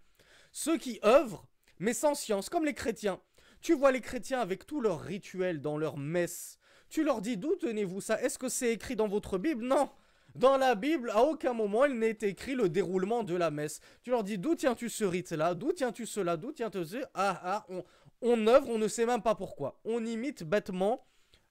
Ceux 0.51 0.77
qui 0.77 0.99
œuvrent 1.03 1.47
mais 1.81 1.93
sans 1.95 2.13
science, 2.13 2.47
comme 2.47 2.63
les 2.63 2.75
chrétiens. 2.75 3.19
Tu 3.59 3.73
vois 3.73 3.91
les 3.91 4.01
chrétiens 4.01 4.39
avec 4.39 4.67
tous 4.67 4.81
leurs 4.81 5.01
rituels 5.01 5.61
dans 5.61 5.79
leurs 5.79 5.97
messes. 5.97 6.59
Tu 6.89 7.03
leur 7.03 7.21
dis 7.21 7.37
d'où 7.37 7.55
tenez-vous 7.55 8.01
ça? 8.01 8.21
Est-ce 8.21 8.37
que 8.37 8.49
c'est 8.49 8.71
écrit 8.71 8.95
dans 8.95 9.07
votre 9.07 9.39
Bible? 9.39 9.65
Non. 9.65 9.89
Dans 10.35 10.57
la 10.57 10.75
Bible, 10.75 11.09
à 11.09 11.23
aucun 11.23 11.53
moment 11.53 11.85
il 11.85 11.97
n'est 11.97 12.17
écrit 12.21 12.53
le 12.53 12.69
déroulement 12.69 13.23
de 13.23 13.35
la 13.35 13.49
messe. 13.49 13.81
Tu 14.03 14.11
leur 14.11 14.23
dis 14.23 14.37
d'où 14.37 14.53
tiens-tu 14.53 14.89
ce 14.89 15.03
rite-là? 15.03 15.55
D'où 15.55 15.73
tiens-tu 15.73 16.05
cela? 16.05 16.37
D'où 16.37 16.51
tiens-tu 16.51 16.85
ce 16.85 16.97
Ah 17.15 17.41
ah, 17.43 17.65
on, 17.69 17.83
on 18.21 18.45
œuvre, 18.45 18.69
on 18.69 18.77
ne 18.77 18.87
sait 18.87 19.07
même 19.07 19.23
pas 19.23 19.35
pourquoi. 19.35 19.79
On 19.83 20.05
imite 20.05 20.43
bêtement 20.43 21.07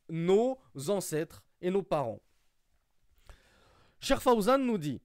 nos 0.09 0.61
ancêtres 0.87 1.43
et 1.61 1.73
nos 1.73 1.83
parents. 1.83 2.21
Cher 3.99 4.23
Fawzan 4.23 4.59
nous 4.59 4.79
dit, 4.79 5.01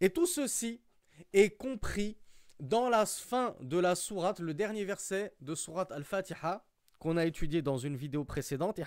et 0.00 0.10
tout 0.10 0.26
ceci 0.26 0.82
est 1.32 1.56
compris 1.56 2.18
dans 2.60 2.88
la 2.88 3.06
fin 3.06 3.54
de 3.60 3.78
la 3.78 3.94
sourate, 3.94 4.40
le 4.40 4.54
dernier 4.54 4.84
verset 4.84 5.34
de 5.40 5.54
sourate 5.54 5.92
Al-Fatiha, 5.92 6.64
qu'on 6.98 7.16
a 7.16 7.26
étudié 7.26 7.62
dans 7.62 7.76
une 7.76 7.96
vidéo 7.96 8.24
précédente, 8.24 8.80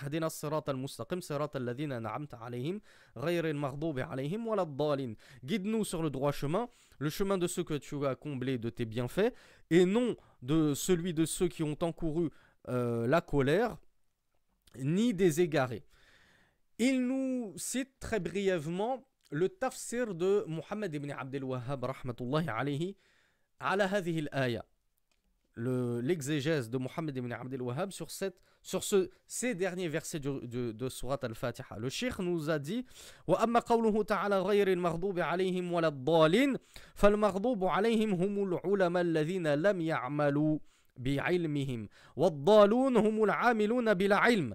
Guide-nous 5.43 5.85
sur 5.85 6.01
le 6.03 6.09
droit 6.09 6.31
chemin, 6.31 6.69
le 6.97 7.09
chemin 7.09 7.38
de 7.38 7.47
ceux 7.47 7.63
que 7.63 7.75
tu 7.75 8.05
as 8.05 8.15
comblés 8.15 8.57
de 8.57 8.69
tes 8.69 8.85
bienfaits, 8.85 9.33
et 9.69 9.85
non 9.85 10.15
de 10.41 10.73
celui 10.73 11.13
de 11.13 11.25
ceux 11.25 11.47
qui 11.47 11.63
ont 11.63 11.77
encouru 11.81 12.29
euh, 12.67 13.05
la 13.07 13.21
colère, 13.21 13.77
ni 14.77 15.13
des 15.13 15.41
égarés. 15.41 15.85
Il 16.79 17.05
nous 17.05 17.53
cite 17.57 17.99
très 17.99 18.19
brièvement 18.19 19.05
le 19.31 19.49
tafsir 19.49 20.15
de 20.15 20.43
Muhammad 20.47 20.93
ibn 20.93 21.11
Abdel 21.11 21.43
Wahhab, 21.43 21.83
rahmatullahi 21.83 22.47
alayhi, 22.49 22.95
على 23.62 23.84
هذه 23.84 24.20
الآية 24.20 24.63
l'exégèse 25.58 26.70
de 26.70 26.78
Mohammed 26.78 27.18
ibn 27.18 27.32
Abdel 27.34 27.62
Wahhab 27.62 27.92
sur, 27.92 28.12
cette, 28.12 28.39
sur 28.62 28.84
ce, 28.84 29.10
ces 29.28 29.56
derniers 29.56 29.89
versets 29.89 30.20
de, 30.20 30.39
de, 30.46 30.72
de 30.72 30.89
Surat 30.89 31.20
Al-Fatiha. 31.22 31.78
Le 31.78 31.89
Cheikh 31.89 32.20
nous 32.20 32.50
a 32.50 32.60
dit 32.60 32.86
وَأَمَّا 33.28 33.60
قَوْلُهُ 33.60 34.04
تَعَالَى 34.04 34.39
غَيْرِ 34.39 34.68
الْمَغْضُوبِ 34.68 35.20
عَلَيْهِمْ 35.20 35.74
وَلَا 35.74 35.88
الضَّالِينَ 35.88 36.58
فَالْمَغْضُوبُ 36.96 37.66
عَلَيْهِمْ 37.66 38.13
هُمُ 38.13 38.44
الْعُلَمَاء 38.44 39.04
الَّذِينَ 39.04 39.54
لَمْ 39.54 39.82
يَعْمَلُوا 39.82 40.60
بعلمهم 41.00 41.89
والضالون 42.16 42.98
هم 42.98 43.24
العاملون 43.24 43.94
بلا 43.94 44.18
علم 44.18 44.54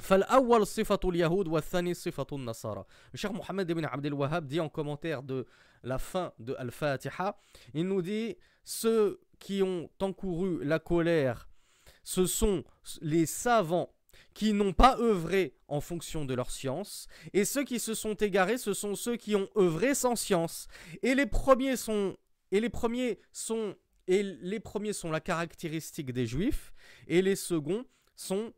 فالأول 0.00 0.66
صفة 0.66 1.00
اليهود 1.04 1.48
والثاني 1.48 1.94
صفة 1.94 2.26
النصارى. 2.32 2.84
Le 3.12 3.18
Cheikh 3.18 3.32
Mohammed 3.32 3.70
ibn 3.70 3.84
Abdel 3.84 4.14
Wahhab 4.14 4.46
dit 4.46 4.60
en 4.60 4.68
commentaire 4.68 5.22
de 5.22 5.46
la 5.82 5.98
fin 5.98 6.32
de 6.38 6.54
Al-Fatiha, 6.58 7.36
il 7.74 7.86
nous 7.86 8.02
dit 8.02 8.36
ceux 8.64 9.20
qui 9.38 9.62
ont 9.62 9.88
encouru 10.00 10.64
la 10.64 10.78
colère, 10.78 11.48
ce 12.02 12.26
sont 12.26 12.64
les 13.00 13.26
savants 13.26 13.92
qui 14.34 14.52
n'ont 14.52 14.72
pas 14.74 14.98
œuvré 14.98 15.54
en 15.66 15.80
fonction 15.80 16.24
de 16.24 16.34
leur 16.34 16.50
science, 16.50 17.06
et 17.32 17.44
ceux 17.44 17.64
qui 17.64 17.80
se 17.80 17.94
sont 17.94 18.14
égarés, 18.14 18.58
ce 18.58 18.74
sont 18.74 18.94
ceux 18.94 19.16
qui 19.16 19.34
ont 19.34 19.48
œuvré 19.56 19.94
sans 19.94 20.14
science. 20.14 20.68
Et 21.02 21.14
les 21.14 21.26
premiers 21.26 21.76
sont 21.76 22.16
et 22.52 22.60
les 22.60 22.68
premiers 22.68 23.18
sont 23.32 23.74
et 24.06 24.22
les 24.22 24.60
premiers 24.60 24.92
sont 24.92 25.10
la 25.10 25.20
caractéristique 25.20 26.12
des 26.12 26.26
juifs 26.26 26.72
et 27.08 27.22
les 27.22 27.34
seconds 27.34 27.84
sont 28.14 28.52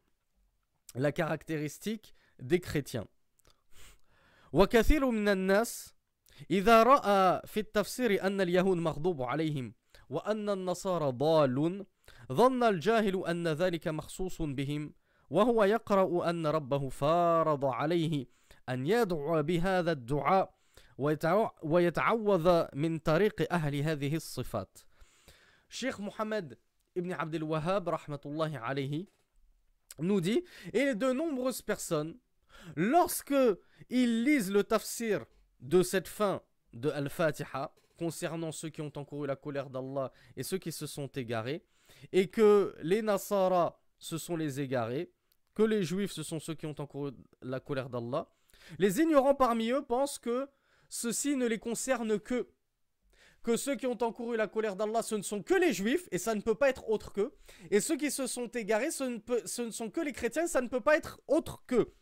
la 0.96 1.12
caractéristique 1.12 2.16
des 2.40 2.60
chrétiens. 2.60 3.08
إذا 6.52 6.84
رأى 6.84 7.42
في 7.46 7.60
التفسير 7.60 8.24
أن 8.24 8.42
اليهود 8.42 8.78
مغضوب 8.78 9.22
عليهم 9.22 9.74
وأن 10.10 10.50
النصارى 10.50 11.12
ضال 11.12 11.86
ظن 12.32 12.64
الجاهل 12.64 13.24
أن 13.28 13.48
ذلك 13.48 13.88
مخصوص 13.88 14.42
بهم 14.42 14.94
وهو 15.30 15.64
يقرأ 15.64 16.30
أن 16.30 16.48
ربه 16.48 16.90
فارض 16.90 17.66
عليه 17.66 18.26
أن 18.70 18.88
يدعو 18.88 19.44
بهذا 19.44 19.92
الدعاء 19.92 20.54
ويتعوذ 21.64 22.66
من 22.74 22.98
طريق 22.98 23.54
أهل 23.54 23.76
هذه 23.76 24.16
الصفات 24.16 24.80
شيخ 25.70 26.02
محمد 26.02 26.58
ابن 26.98 27.14
عبد 27.14 27.36
الوهاب 27.36 27.90
رحمة 27.90 28.20
الله 28.26 28.58
عليه 28.58 29.06
nous 30.00 30.22
dit 30.22 30.44
et 30.74 30.96
de 30.96 31.12
nombreuses 31.12 31.62
personnes 31.62 32.18
lorsque 32.76 33.34
ils 33.90 34.24
lisent 34.24 34.52
le 34.52 34.64
tafsir 34.64 35.26
de 35.60 35.84
cette 35.84 36.08
fin 36.08 36.42
de 36.74 36.90
Al-Fatiha 36.90 37.74
concernant 37.98 38.52
ceux 38.52 38.70
qui 38.70 38.82
ont 38.82 38.92
encouru 38.96 39.28
la 39.28 39.36
colère 39.36 39.70
d'Allah 39.70 40.12
et 40.36 40.44
ceux 40.44 40.58
qui 40.58 40.72
se 40.72 40.88
sont 40.88 41.08
égarés, 41.08 41.64
et 42.12 42.28
que 42.28 42.76
les 42.82 43.02
Nasara, 43.02 43.80
ce 43.98 44.18
sont 44.18 44.36
les 44.36 44.60
égarés, 44.60 45.12
que 45.54 45.64
les 45.64 45.84
Juifs, 45.84 46.12
ce 46.12 46.24
sont 46.24 46.40
ceux 46.40 46.56
qui 46.56 46.66
ont 46.66 46.76
encouru 46.80 47.12
la 47.42 47.60
colère 47.60 47.90
d'Allah, 47.90 48.28
les 48.80 49.00
ignorants 49.00 49.36
parmi 49.36 49.70
eux 49.70 49.84
pensent 49.84 50.20
que 50.20 50.48
ceci 50.90 51.36
ne 51.36 51.46
les 51.46 51.60
concerne 51.60 52.20
que 52.20 52.48
que 53.44 53.58
ceux 53.58 53.76
qui 53.76 53.86
ont 53.86 54.02
encouru 54.02 54.38
la 54.38 54.48
colère 54.48 54.76
d'Allah, 54.76 55.04
ce 55.04 55.16
ne 55.16 55.22
sont 55.22 55.44
que 55.44 55.54
les 55.54 55.74
juifs, 55.74 56.08
et 56.12 56.18
ça 56.18 56.34
ne 56.34 56.42
peut 56.42 56.56
pas 56.56 56.70
être 56.70 56.90
autre 56.90 57.12
qu'eux. 57.12 57.34
Et 57.72 57.82
ceux 57.82 57.98
qui 57.98 58.10
se 58.10 58.26
sont 58.26 58.48
égarés, 58.48 58.90
ce 58.92 59.04
ne, 59.04 59.72
sont 59.72 59.90
que 59.90 60.02
les 60.02 60.14
chrétiens, 60.14 60.48
ça 60.48 60.62
ne 60.62 60.68
peut 60.68 60.82
pas 60.82 60.96
être 60.96 61.22
autre 61.28 61.64
qu'eux. 61.68 61.94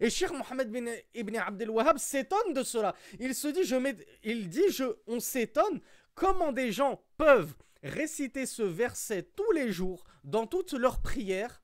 Et 0.00 0.10
Cheikh 0.10 0.30
Mohammed 0.32 0.70
bin, 0.70 0.84
ibn 1.14 1.36
Abdel 1.36 1.70
Wahhab 1.70 1.96
s'étonne 1.96 2.52
de 2.52 2.62
cela. 2.62 2.94
Il 3.18 3.34
se 3.34 3.48
dit, 3.48 3.64
je 3.64 3.76
il 4.22 4.50
dit, 4.50 4.82
on 5.06 5.18
s'étonne 5.18 5.80
comment 6.14 6.52
des 6.52 6.72
gens 6.72 7.02
peuvent 7.16 7.54
réciter 7.82 8.44
ce 8.44 8.62
verset 8.62 9.22
tous 9.22 9.50
les 9.52 9.72
jours 9.72 10.04
dans 10.24 10.46
toutes 10.46 10.72
leurs 10.72 11.00
prières 11.00 11.62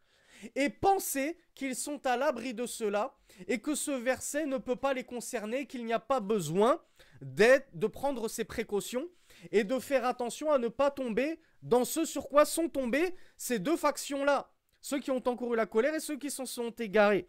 et 0.54 0.70
penser 0.70 1.38
qu'ils 1.54 1.76
sont 1.76 2.06
à 2.06 2.16
l'abri 2.16 2.54
de 2.54 2.66
cela 2.66 3.14
et 3.46 3.60
que 3.60 3.74
ce 3.74 3.90
verset 3.90 4.46
ne 4.46 4.58
peut 4.58 4.76
pas 4.76 4.94
les 4.94 5.04
concerner, 5.04 5.66
qu'il 5.66 5.84
n'y 5.84 5.92
a 5.92 6.00
pas 6.00 6.20
besoin 6.20 6.80
de 7.24 7.86
prendre 7.86 8.28
ces 8.28 8.44
précautions 8.44 9.08
et 9.50 9.64
de 9.64 9.78
faire 9.78 10.04
attention 10.04 10.52
à 10.52 10.58
ne 10.58 10.68
pas 10.68 10.90
tomber 10.90 11.40
dans 11.62 11.84
ce 11.84 12.04
sur 12.04 12.28
quoi 12.28 12.44
sont 12.44 12.68
tombées 12.68 13.14
ces 13.36 13.58
deux 13.58 13.76
factions-là. 13.76 14.50
Ceux 14.80 15.00
qui 15.00 15.10
ont 15.10 15.26
encouru 15.26 15.56
la 15.56 15.66
colère 15.66 15.94
et 15.94 16.00
ceux 16.00 16.18
qui 16.18 16.30
s'en 16.30 16.44
sont 16.44 16.70
égarés. 16.70 17.28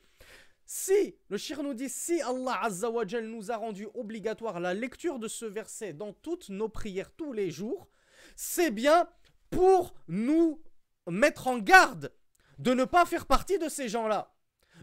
Si, 0.65 1.15
le 1.29 1.37
shir 1.37 1.63
nous 1.63 1.73
dit, 1.73 1.89
si 1.89 2.21
Allah 2.21 2.59
Azzawajal 2.63 3.27
nous 3.27 3.51
a 3.51 3.55
rendu 3.55 3.87
obligatoire 3.93 4.59
la 4.59 4.73
lecture 4.73 5.19
de 5.19 5.27
ce 5.27 5.45
verset 5.45 5.93
dans 5.93 6.11
toutes 6.11 6.49
nos 6.49 6.67
prières 6.67 7.11
tous 7.15 7.31
les 7.31 7.49
jours, 7.51 7.87
c'est 8.35 8.71
bien 8.71 9.07
pour 9.49 9.93
nous 10.07 10.61
mettre 11.07 11.47
en 11.47 11.59
garde 11.59 12.11
de 12.57 12.73
ne 12.73 12.83
pas 12.83 13.05
faire 13.05 13.27
partie 13.27 13.59
de 13.59 13.69
ces 13.69 13.87
gens-là. 13.87 14.33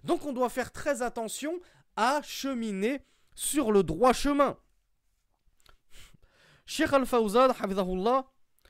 Donc 0.04 0.24
on 0.24 0.32
doit 0.32 0.48
faire 0.48 0.72
très 0.72 1.02
attention 1.02 1.60
à 1.96 2.22
cheminer 2.22 3.04
sur 3.34 3.72
le 3.72 3.82
droit 3.82 4.12
chemin. 4.12 4.56
Sheikh 6.66 6.92
Al-Fawzad, 6.92 7.52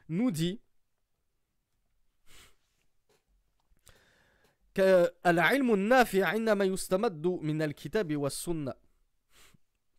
nous 0.08 0.30
dit 0.30 0.60
كالعلم 4.74 5.74
النافع 5.74 6.26
عندما 6.26 6.64
يستمد 6.64 7.26
من 7.26 7.62
الكتاب 7.62 8.16
والسنة 8.16 8.74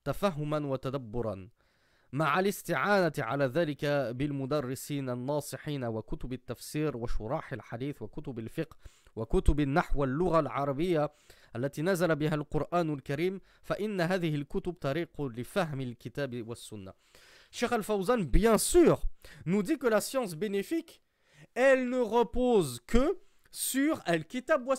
تفهما 0.03 0.57
وتدبرا 0.57 1.49
مع 2.13 2.39
الاستعانة 2.39 3.13
على 3.17 3.45
ذلك 3.45 3.85
بالمدرسين 3.85 5.09
الناصحين 5.09 5.83
وكتب 5.83 6.33
التفسير 6.33 6.97
وشراح 6.97 7.53
الحديث 7.53 8.01
وكتب 8.01 8.39
الفقه 8.39 8.77
وكتب 9.15 9.59
النحو 9.59 10.01
واللغة 10.01 10.39
العربية 10.39 11.11
التي 11.55 11.81
نزل 11.81 12.15
بها 12.15 12.35
القرآن 12.35 12.93
الكريم 12.93 13.41
فإن 13.61 14.01
هذه 14.01 14.35
الكتب 14.35 14.73
طريق 14.73 15.21
لفهم 15.21 15.81
الكتاب 15.81 16.47
والسنة. 16.47 16.93
Cheikh 17.53 17.71
Al-Fawzan, 17.71 18.23
bien 18.23 18.57
sûr, 18.57 19.03
nous 19.45 19.61
dit 19.61 19.77
que 19.77 19.85
la 19.85 20.01
science 20.01 20.33
bénéfique, 20.33 21.03
elle 21.53 21.87
ne 21.87 21.99
repose 21.99 22.81
que 22.87 23.19
sur 23.51 24.01
Al-Kitab 24.05 24.67
wa 24.67 24.75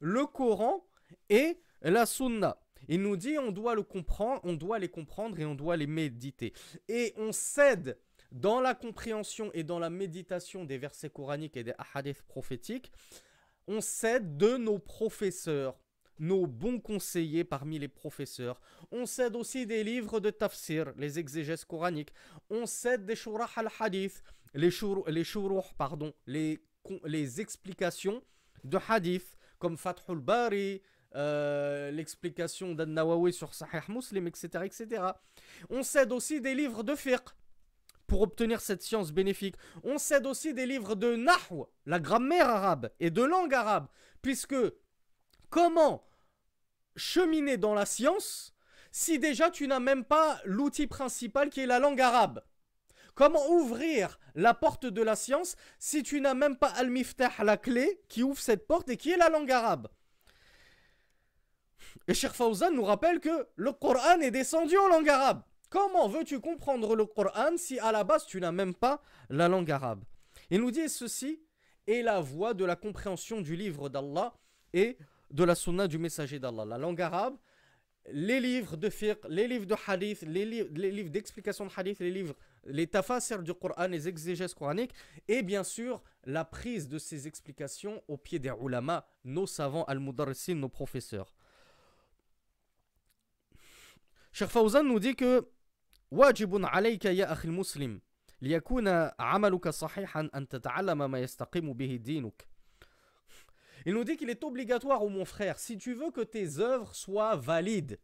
le 0.00 0.26
Coran 0.26 0.86
et 1.30 1.62
la 1.80 2.04
Sunna. 2.04 2.58
Il 2.88 3.00
nous 3.00 3.16
dit 3.16 3.38
on 3.38 3.52
doit 3.52 3.74
le 3.74 3.82
comprendre, 3.82 4.42
on 4.44 4.52
doit 4.52 4.78
les 4.78 4.90
comprendre 4.90 5.40
et 5.40 5.46
on 5.46 5.54
doit 5.54 5.78
les 5.78 5.86
méditer. 5.86 6.52
Et 6.88 7.14
on 7.16 7.32
cède 7.32 7.98
dans 8.30 8.60
la 8.60 8.74
compréhension 8.74 9.50
et 9.54 9.64
dans 9.64 9.78
la 9.78 9.88
méditation 9.88 10.66
des 10.66 10.76
versets 10.76 11.08
coraniques 11.08 11.56
et 11.56 11.64
des 11.64 11.74
hadiths 11.94 12.20
prophétiques, 12.20 12.92
on 13.66 13.80
cède 13.80 14.36
de 14.36 14.58
nos 14.58 14.78
professeurs, 14.78 15.74
nos 16.18 16.46
bons 16.46 16.80
conseillers 16.80 17.44
parmi 17.44 17.78
les 17.78 17.88
professeurs. 17.88 18.60
On 18.90 19.06
cède 19.06 19.36
aussi 19.36 19.66
des 19.66 19.84
livres 19.84 20.20
de 20.20 20.30
tafsir, 20.30 20.92
les 20.96 21.18
exégèses 21.18 21.64
coraniques. 21.64 22.12
On 22.50 22.66
cède 22.66 23.04
des 23.04 23.16
shurah 23.16 23.50
al-hadith, 23.56 24.22
les, 24.54 24.70
les 25.08 25.24
pardon, 25.76 26.12
les, 26.26 26.64
les 27.04 27.40
explications 27.40 28.22
de 28.62 28.78
hadith, 28.88 29.36
comme 29.58 29.76
Fathul 29.76 30.18
Bari, 30.18 30.82
euh, 31.16 31.90
l'explication 31.90 32.74
d'An-Nawawi 32.74 33.32
sur 33.32 33.54
Sahih 33.54 33.82
Muslim, 33.88 34.26
etc., 34.26 34.48
etc. 34.64 35.02
On 35.70 35.82
cède 35.82 36.12
aussi 36.12 36.40
des 36.40 36.54
livres 36.54 36.82
de 36.82 36.94
fiqh 36.94 37.28
pour 38.06 38.22
obtenir 38.22 38.60
cette 38.60 38.82
science 38.82 39.12
bénéfique. 39.12 39.56
On 39.82 39.98
cède 39.98 40.26
aussi 40.26 40.54
des 40.54 40.66
livres 40.66 40.94
de 40.94 41.16
Nahw, 41.16 41.66
la 41.86 42.00
grammaire 42.00 42.48
arabe, 42.48 42.90
et 43.00 43.10
de 43.10 43.22
langue 43.22 43.54
arabe, 43.54 43.86
puisque 44.22 44.56
comment 45.50 46.06
cheminer 46.96 47.56
dans 47.56 47.74
la 47.74 47.86
science 47.86 48.54
si 48.92 49.18
déjà 49.18 49.50
tu 49.50 49.66
n'as 49.66 49.80
même 49.80 50.04
pas 50.04 50.40
l'outil 50.44 50.86
principal 50.86 51.50
qui 51.50 51.60
est 51.60 51.66
la 51.66 51.78
langue 51.78 52.00
arabe? 52.00 52.42
Comment 53.14 53.48
ouvrir 53.50 54.18
la 54.34 54.54
porte 54.54 54.86
de 54.86 55.02
la 55.02 55.14
science 55.14 55.56
si 55.78 56.02
tu 56.02 56.20
n'as 56.20 56.34
même 56.34 56.56
pas 56.56 56.70
al-miftah, 56.70 57.44
la 57.44 57.56
clé 57.56 58.00
qui 58.08 58.22
ouvre 58.22 58.40
cette 58.40 58.66
porte 58.66 58.88
et 58.88 58.96
qui 58.96 59.12
est 59.12 59.16
la 59.16 59.28
langue 59.28 59.50
arabe? 59.50 59.88
Et 62.08 62.14
Sheikh 62.14 62.32
Fawzan 62.32 62.72
nous 62.72 62.84
rappelle 62.84 63.20
que 63.20 63.48
le 63.56 63.72
Coran 63.72 64.20
est 64.20 64.30
descendu 64.32 64.76
en 64.76 64.88
langue 64.88 65.08
arabe. 65.08 65.42
Comment 65.70 66.08
veux-tu 66.08 66.40
comprendre 66.40 66.94
le 66.96 67.06
Coran 67.06 67.56
si 67.56 67.78
à 67.78 67.92
la 67.92 68.04
base 68.04 68.26
tu 68.26 68.40
n'as 68.40 68.52
même 68.52 68.74
pas 68.74 69.02
la 69.28 69.48
langue 69.48 69.70
arabe? 69.70 70.04
Il 70.50 70.60
nous 70.60 70.70
dit 70.70 70.88
ceci 70.88 71.40
est 71.86 72.02
la 72.02 72.20
voie 72.20 72.54
de 72.54 72.64
la 72.64 72.76
compréhension 72.76 73.40
du 73.40 73.56
livre 73.56 73.88
d'Allah 73.88 74.34
et 74.72 74.98
de 75.34 75.42
la 75.44 75.56
sunna 75.56 75.88
du 75.88 75.98
messager 75.98 76.38
d'Allah, 76.38 76.64
la 76.64 76.78
langue 76.78 77.00
arabe, 77.00 77.36
les 78.12 78.38
livres 78.38 78.76
de 78.76 78.88
fiqh, 78.88 79.18
les 79.28 79.48
livres 79.48 79.66
de 79.66 79.74
hadith, 79.86 80.22
les, 80.22 80.44
li 80.44 80.62
les 80.74 80.92
livres 80.92 81.10
d'explication 81.10 81.66
de 81.66 81.72
hadith, 81.76 81.98
les 81.98 82.12
livres, 82.12 82.34
les 82.64 82.86
tafassirs 82.86 83.42
du 83.42 83.52
Coran, 83.52 83.88
les 83.88 84.06
exégèses 84.06 84.54
coraniques, 84.54 84.92
et 85.26 85.42
bien 85.42 85.64
sûr 85.64 86.00
la 86.24 86.44
prise 86.44 86.86
de 86.88 86.98
ces 86.98 87.26
explications 87.26 88.00
au 88.06 88.16
pied 88.16 88.38
des 88.38 88.52
ulama, 88.62 89.04
nos 89.24 89.46
savants 89.46 89.84
al-mudarrissin, 89.84 90.54
nos 90.54 90.68
professeurs. 90.68 91.34
Cheikh 94.32 94.50
Fawzan 94.50 94.84
nous 94.84 95.00
dit 95.00 95.16
que 95.16 95.48
wajibun 96.12 96.64
alayka 96.64 97.12
ya 97.12 97.30
akhil 97.30 97.50
muslim 97.50 98.00
liyakuna 98.40 99.14
amaluka 99.18 99.72
sahihan 99.72 100.28
an 100.32 100.44
tata'allama 100.44 101.08
ma 101.08 101.18
yastaqimu 101.18 101.74
bihi 101.74 101.98
dinuk. 101.98 102.46
Il 103.86 103.94
nous 103.94 104.04
dit 104.04 104.16
qu'il 104.16 104.30
est 104.30 104.44
obligatoire, 104.44 105.02
oh 105.02 105.08
mon 105.08 105.24
frère, 105.24 105.58
si 105.58 105.78
tu 105.78 105.94
veux 105.94 106.10
que 106.10 106.22
tes 106.22 106.58
œuvres 106.58 106.94
soient 106.94 107.36
valides, 107.36 107.98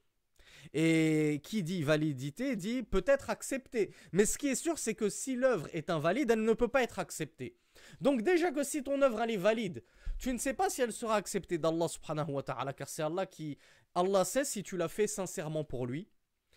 et 0.75 1.41
qui 1.43 1.63
dit 1.63 1.83
validité 1.83 2.57
dit 2.57 2.83
peut-être 2.83 3.31
acceptée. 3.31 3.93
Mais 4.13 4.27
ce 4.27 4.39
qui 4.39 4.49
est 4.49 4.55
sûr, 4.55 4.79
c'est 4.79 4.95
que 4.95 5.09
si 5.09 5.35
l'œuvre 5.35 5.69
est 5.73 5.91
invalide, 5.91 6.31
elle 6.31 6.45
ne 6.45 6.53
peut 6.53 6.69
pas 6.69 6.83
être 6.83 6.99
acceptée. 6.99 7.57
Donc 8.01 8.23
déjà 8.23 8.51
que 8.51 8.63
si 8.63 8.83
ton 8.83 9.01
œuvre 9.03 9.21
elle 9.23 9.31
est 9.31 9.37
valide, 9.37 9.83
tu 10.19 10.33
ne 10.33 10.39
sais 10.39 10.55
pas 10.55 10.69
si 10.69 10.83
elle 10.83 10.93
sera 10.93 11.17
acceptée 11.17 11.59
d'Allah 11.59 11.89
subhanahu 11.89 12.33
wa 12.33 12.43
ta'ala, 12.43 12.73
car 12.73 12.89
c'est 12.89 13.03
Allah 13.03 13.27
qui... 13.27 13.59
Allah 13.95 14.25
sait 14.25 14.45
si 14.45 14.63
tu 14.63 14.77
l'as 14.77 14.89
fait 14.89 15.07
sincèrement 15.07 15.65
pour 15.65 15.87
lui, 15.87 16.09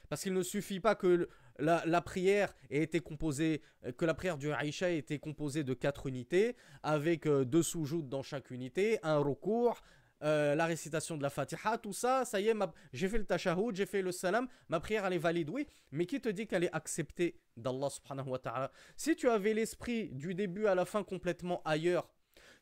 parce 0.09 0.21
qu'il 0.21 0.33
ne 0.33 0.43
suffit 0.43 0.79
pas 0.79 0.95
que 0.95 1.27
la, 1.59 2.01
prière 2.01 2.53
ait 2.69 2.83
été 2.83 2.99
composée, 2.99 3.61
euh, 3.85 3.91
que 3.91 4.05
la 4.05 4.13
prière 4.13 4.37
du 4.37 4.51
Aïcha 4.51 4.91
ait 4.91 4.97
été 4.97 5.19
composée 5.19 5.63
de 5.63 5.73
quatre 5.73 6.07
unités, 6.07 6.55
avec 6.81 7.25
euh, 7.25 7.45
deux 7.45 7.63
sous 7.63 8.01
dans 8.01 8.23
chaque 8.23 8.51
unité, 8.51 8.99
un 9.03 9.17
recours, 9.17 9.81
euh, 10.23 10.55
la 10.55 10.65
récitation 10.65 11.17
de 11.17 11.23
la 11.23 11.29
Fatiha, 11.29 11.77
tout 11.77 11.91
ça, 11.91 12.23
ça 12.23 12.39
y 12.39 12.47
est, 12.47 12.55
j'ai 12.93 13.09
fait 13.09 13.17
le 13.17 13.25
tashahhud, 13.25 13.75
j'ai 13.75 13.85
fait 13.85 14.01
le 14.01 14.11
salam, 14.11 14.47
ma 14.69 14.79
prière 14.79 15.05
elle 15.05 15.13
est 15.13 15.17
valide, 15.17 15.49
oui, 15.49 15.67
mais 15.91 16.05
qui 16.05 16.21
te 16.21 16.29
dit 16.29 16.47
qu'elle 16.47 16.63
est 16.63 16.73
acceptée 16.73 17.41
d'Allah 17.57 17.89
subhanahu 17.89 18.29
wa 18.29 18.39
ta'ala? 18.39 18.71
Si 18.95 19.15
tu 19.15 19.29
avais 19.29 19.53
l'esprit 19.53 20.09
du 20.13 20.33
début 20.33 20.67
à 20.67 20.75
la 20.75 20.85
fin 20.85 21.03
complètement 21.03 21.61
ailleurs, 21.65 22.07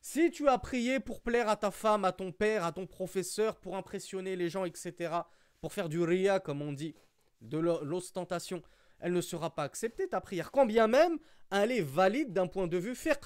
si 0.00 0.32
tu 0.32 0.48
as 0.48 0.58
prié 0.58 0.98
pour 0.98 1.20
plaire 1.20 1.48
à 1.48 1.54
ta 1.54 1.70
femme, 1.70 2.04
à 2.04 2.10
ton 2.10 2.32
père, 2.32 2.64
à 2.64 2.72
ton 2.72 2.88
professeur, 2.88 3.54
pour 3.60 3.76
impressionner 3.76 4.34
les 4.34 4.48
gens, 4.48 4.64
etc., 4.64 5.14
pour 5.60 5.72
faire 5.72 5.88
du 5.88 6.02
ria, 6.02 6.40
comme 6.40 6.60
on 6.60 6.72
dit, 6.72 6.96
de 7.40 7.58
l'ostentation, 7.58 8.60
elle 9.02 9.12
ne 9.12 9.20
sera 9.20 9.54
pas 9.54 9.64
acceptée, 9.64 10.08
ta 10.08 10.20
prière, 10.20 10.50
quand 10.50 10.66
bien 10.66 10.86
même 10.86 11.18
elle 11.50 11.72
est 11.72 11.82
valide 11.82 12.32
d'un 12.32 12.46
point 12.46 12.66
de 12.66 12.78
vue 12.78 12.94
fiqh. 12.94 13.24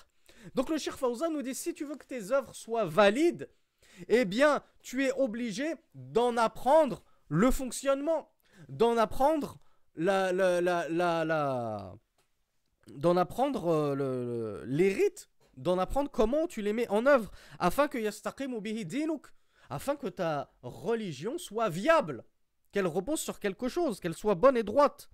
Donc 0.55 0.69
le 0.69 0.79
Sheikh 0.79 0.95
Fawzan 0.95 1.31
nous 1.31 1.43
dit, 1.43 1.55
si 1.55 1.75
tu 1.75 1.85
veux 1.85 1.97
que 1.97 2.07
tes 2.07 2.33
œuvres 2.33 2.55
soient 2.55 2.85
valides, 2.85 3.49
eh 4.09 4.25
bien, 4.25 4.63
tu 4.83 5.05
es 5.05 5.13
obligé 5.13 5.75
d'en 5.95 6.37
apprendre 6.37 7.05
le 7.29 7.51
fonctionnement, 7.51 8.33
d'en 8.69 8.97
apprendre 8.97 9.59
la, 9.95 10.33
la, 10.33 10.61
la, 10.61 11.95
d'en 12.89 13.17
apprendre 13.17 13.73
euh, 13.73 14.65
les 14.67 14.93
rites, 14.93 15.29
d'en 15.57 15.79
apprendre 15.79 16.11
comment 16.11 16.47
tu 16.47 16.63
les 16.63 16.73
mets 16.73 16.89
en 16.89 17.07
œuvre, 17.07 17.31
afin 17.59 17.89
que 17.89 17.99
afin 19.69 19.97
que 19.97 20.07
ta 20.07 20.53
religion 20.63 21.39
soit 21.39 21.69
viable 21.69 22.25
qu'elle 22.71 22.87
repose 22.87 23.21
sur 23.21 23.41
quelque 23.41 23.69
chose, 23.69 24.01
qu'elle 24.01 24.15
soit 24.15 24.35
bonne 24.35 24.57
et 24.57 24.63
droite. 24.63 25.09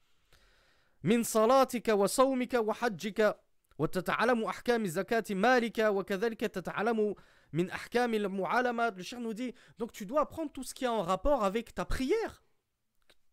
من 1.03 1.23
صلاتك 1.23 1.87
وصومك 1.87 2.53
وحجك 2.53 3.37
وتتعلم 3.79 4.43
أحكام 4.43 4.85
زكاة 4.85 5.23
مالك 5.29 5.79
وكذلك 5.79 6.39
تتعلم 6.39 7.15
من 7.53 7.69
أحكام 7.69 8.13
المعالمات 8.13 8.97
le 8.97 9.03
cher 9.03 9.19
nous 9.19 9.33
dit 9.33 9.53
donc 9.77 9.91
tu 9.91 10.05
dois 10.05 10.21
apprendre 10.21 10.51
tout 10.51 10.63
ce 10.63 10.73
qui 10.73 10.85
est 10.85 10.87
en 10.87 11.01
rapport 11.03 11.43
avec 11.43 11.73
ta 11.73 11.85
prière 11.85 12.43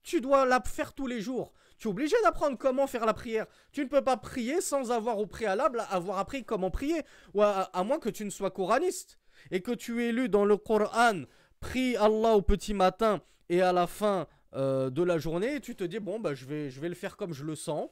tu 0.03 0.21
dois 0.21 0.45
la 0.45 0.61
faire 0.61 0.93
tous 0.93 1.07
les 1.07 1.21
jours 1.21 1.53
tu 1.79 1.89
es 1.89 1.91
obligé 1.91 2.17
d'apprendre 2.23 2.57
comment 2.59 2.87
faire 2.87 3.07
la 3.07 3.15
prière 3.15 3.47
tu 3.73 3.81
ne 3.83 3.89
peux 3.89 4.03
pas 4.05 4.17
prier 4.17 4.61
sans 4.61 4.93
avoir 4.93 5.19
au 5.19 5.27
préalable 5.27 5.83
avoir 5.91 6.19
appris 6.19 6.45
comment 6.45 6.71
prier 6.71 7.03
ou 7.33 7.43
à, 7.43 7.63
à 7.73 7.83
moins 7.83 7.99
que 7.99 8.11
tu 8.11 8.25
ne 8.25 8.31
sois 8.31 8.51
coraniste 8.51 9.19
et 9.51 9.63
que 9.63 9.73
tu 9.73 10.05
aies 10.05 10.13
lu 10.13 10.29
dans 10.29 10.45
le 10.45 10.57
Coran 10.57 11.23
prie 11.61 11.97
Allah 11.97 12.35
au 12.37 12.43
petit 12.43 12.75
matin 12.75 13.21
et 13.49 13.63
à 13.63 13.73
la 13.73 13.87
fin 13.87 14.27
euh, 14.56 14.90
de 14.90 15.04
la 15.04 15.18
journée, 15.18 15.60
tu 15.60 15.76
te 15.76 15.84
dis, 15.84 16.00
bon, 16.00 16.20
bah, 16.20 16.34
je, 16.34 16.46
vais, 16.46 16.70
je 16.70 16.80
vais 16.80 16.90
le 16.90 16.96
faire 16.96 17.18
comme 17.18 17.34
je 17.34 17.44
le 17.44 17.56
sens. 17.56 17.90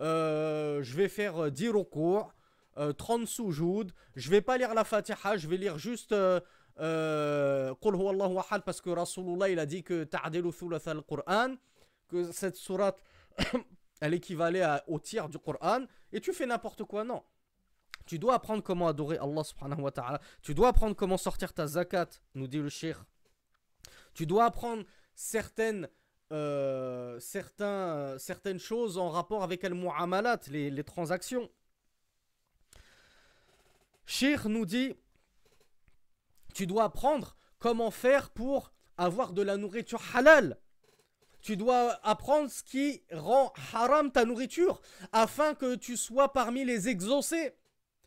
Euh, 0.00 0.82
je 0.82 0.96
vais 0.96 1.08
faire 1.08 1.50
10 1.50 1.70
recours, 1.70 2.34
30 2.76 3.26
soujoud. 3.26 3.92
Je 4.14 4.30
vais 4.30 4.42
pas 4.42 4.58
lire 4.58 4.74
la 4.74 4.84
Fatiha, 4.84 5.36
je 5.36 5.48
vais 5.48 5.56
lire 5.56 5.78
juste 5.78 6.14
euh, 6.78 7.74
parce 8.64 8.80
que 8.80 8.90
Rasulullah 8.90 9.48
il 9.48 9.58
a 9.58 9.66
dit 9.66 9.82
que 9.82 10.04
que 12.08 12.32
cette 12.32 12.56
sourate 12.56 13.02
elle 14.00 14.14
équivalait 14.14 14.64
au 14.86 15.00
tiers 15.00 15.28
du 15.28 15.38
Qur'an 15.38 15.86
et 16.12 16.20
tu 16.20 16.32
fais 16.32 16.46
n'importe 16.46 16.84
quoi. 16.84 17.02
Non. 17.04 17.22
Tu 18.04 18.18
dois 18.18 18.34
apprendre 18.34 18.62
comment 18.62 18.86
adorer 18.86 19.18
Allah 19.18 19.42
subhanahu 19.42 19.80
wa 19.80 19.90
ta'ala. 19.90 20.20
Tu 20.42 20.54
dois 20.54 20.68
apprendre 20.68 20.94
comment 20.94 21.16
sortir 21.16 21.52
ta 21.52 21.66
zakat, 21.66 22.08
nous 22.34 22.46
dit 22.46 22.58
le 22.58 22.68
shir. 22.68 23.04
Tu 24.14 24.26
dois 24.26 24.44
apprendre 24.44 24.84
certaines, 25.16 25.88
euh, 26.30 27.18
certaines 27.18 28.60
choses 28.60 28.98
en 28.98 29.10
rapport 29.10 29.42
avec 29.42 29.64
al-mu'amalat, 29.64 30.38
les, 30.48 30.70
les 30.70 30.84
transactions. 30.84 31.50
Shir 34.04 34.48
nous 34.48 34.66
dit 34.66 34.94
tu 36.54 36.66
dois 36.66 36.84
apprendre 36.84 37.36
comment 37.58 37.90
faire 37.90 38.30
pour 38.30 38.72
avoir 38.96 39.32
de 39.32 39.42
la 39.42 39.56
nourriture 39.56 40.02
halal. 40.14 40.58
Tu 41.42 41.56
dois 41.56 42.00
apprendre 42.02 42.50
ce 42.50 42.62
qui 42.62 43.02
rend 43.12 43.52
haram 43.74 44.10
ta 44.10 44.24
nourriture 44.24 44.80
afin 45.12 45.54
que 45.54 45.74
tu 45.74 45.96
sois 45.96 46.32
parmi 46.32 46.64
les 46.64 46.88
exaucés. 46.88 47.52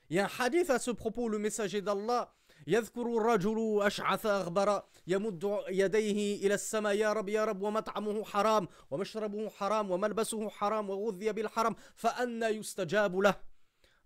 Il 0.09 0.15
y 0.15 0.19
a 0.19 0.25
un 0.25 0.29
hadith 0.39 0.71
à 0.71 0.79
ce 0.79 0.89
propos, 0.89 1.29
le 1.29 1.37
messager 1.37 1.81
d'Allah. 1.81 2.33
يذكر 2.67 3.17
الرجل 3.17 3.79
أشعث 3.81 4.25
أغبر 4.25 4.83
يمد 5.07 5.59
يديه 5.69 6.45
إلى 6.45 6.53
السماء 6.53 6.95
يا 6.95 7.13
رب 7.13 7.29
يا 7.29 7.45
رب 7.45 7.61
ومطعمه 7.61 8.23
حرام 8.23 8.67
ومشربه 8.91 9.49
حرام 9.49 9.91
وملبسه 9.91 10.49
حرام 10.49 10.89
وغذي 10.89 11.31
بالحرام 11.31 11.75
فأنا 11.95 12.49
يستجاب 12.49 13.19
له 13.19 13.49